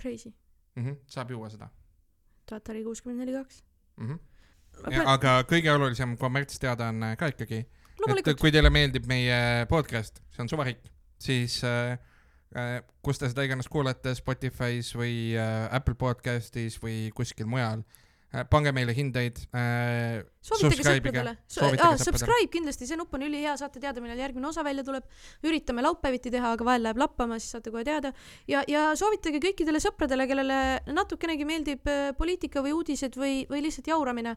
[0.00, 0.32] Crazy.
[0.74, 0.86] mm.
[0.86, 1.68] -hmm, saab juua seda
[2.46, 3.64] Tatari kuuskümmend neli kaks.
[3.96, 4.08] mm.
[4.08, 5.02] -hmm.
[5.06, 7.66] aga kõige olulisem kommertsteadaanne ka ikkagi
[8.08, 10.80] et kui teile meeldib meie podcast, see on Suvariik,
[11.20, 11.98] siis äh, äh,
[13.02, 17.99] kus te seda iganes kuulete, Spotify's või äh, Apple podcast'is või kuskil mujal äh,,
[18.50, 20.22] pange meile hindeid äh,.
[20.40, 21.34] soovitage sõpradele.
[21.50, 21.98] Sõpradele.
[22.00, 25.04] subscribe kindlasti, see nupp on ülihea, saate teada, millal järgmine osa välja tuleb.
[25.44, 28.14] üritame laupäeviti teha, aga vahel läheb lappama, siis saate kohe teada.
[28.48, 30.58] ja, ja soovitage kõikidele sõpradele, kellele
[30.88, 34.36] natukenegi meeldib äh, poliitika või uudised või, või lihtsalt jauramine,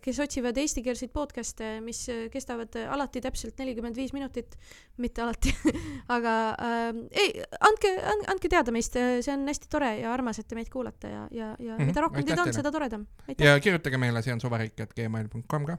[0.00, 4.56] kes otsivad eestikeelseid podcast'e, mis äh, kestavad äh, alati täpselt nelikümmend viis minutit,
[4.96, 5.52] mitte alati,
[6.16, 7.92] aga äh, ei, andke,
[8.32, 11.50] andke teada meist, see on hästi tore ja armas, et te meid kuulate ja, ja,
[11.60, 12.83] ja Mhm, mida rohkem teid on, seda toredam.
[13.28, 13.46] aitäh.
[13.46, 15.78] ja kirjutage meile, see on suvariik.gmail.com ka.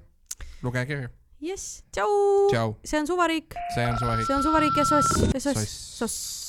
[0.63, 1.09] lugege kirju,
[1.41, 2.75] jess, tšau.
[2.85, 4.27] see on suvariik, see on Suvariik.
[4.27, 5.77] see on suvariik ja soss, soss, Soss.
[5.99, 6.44] soss.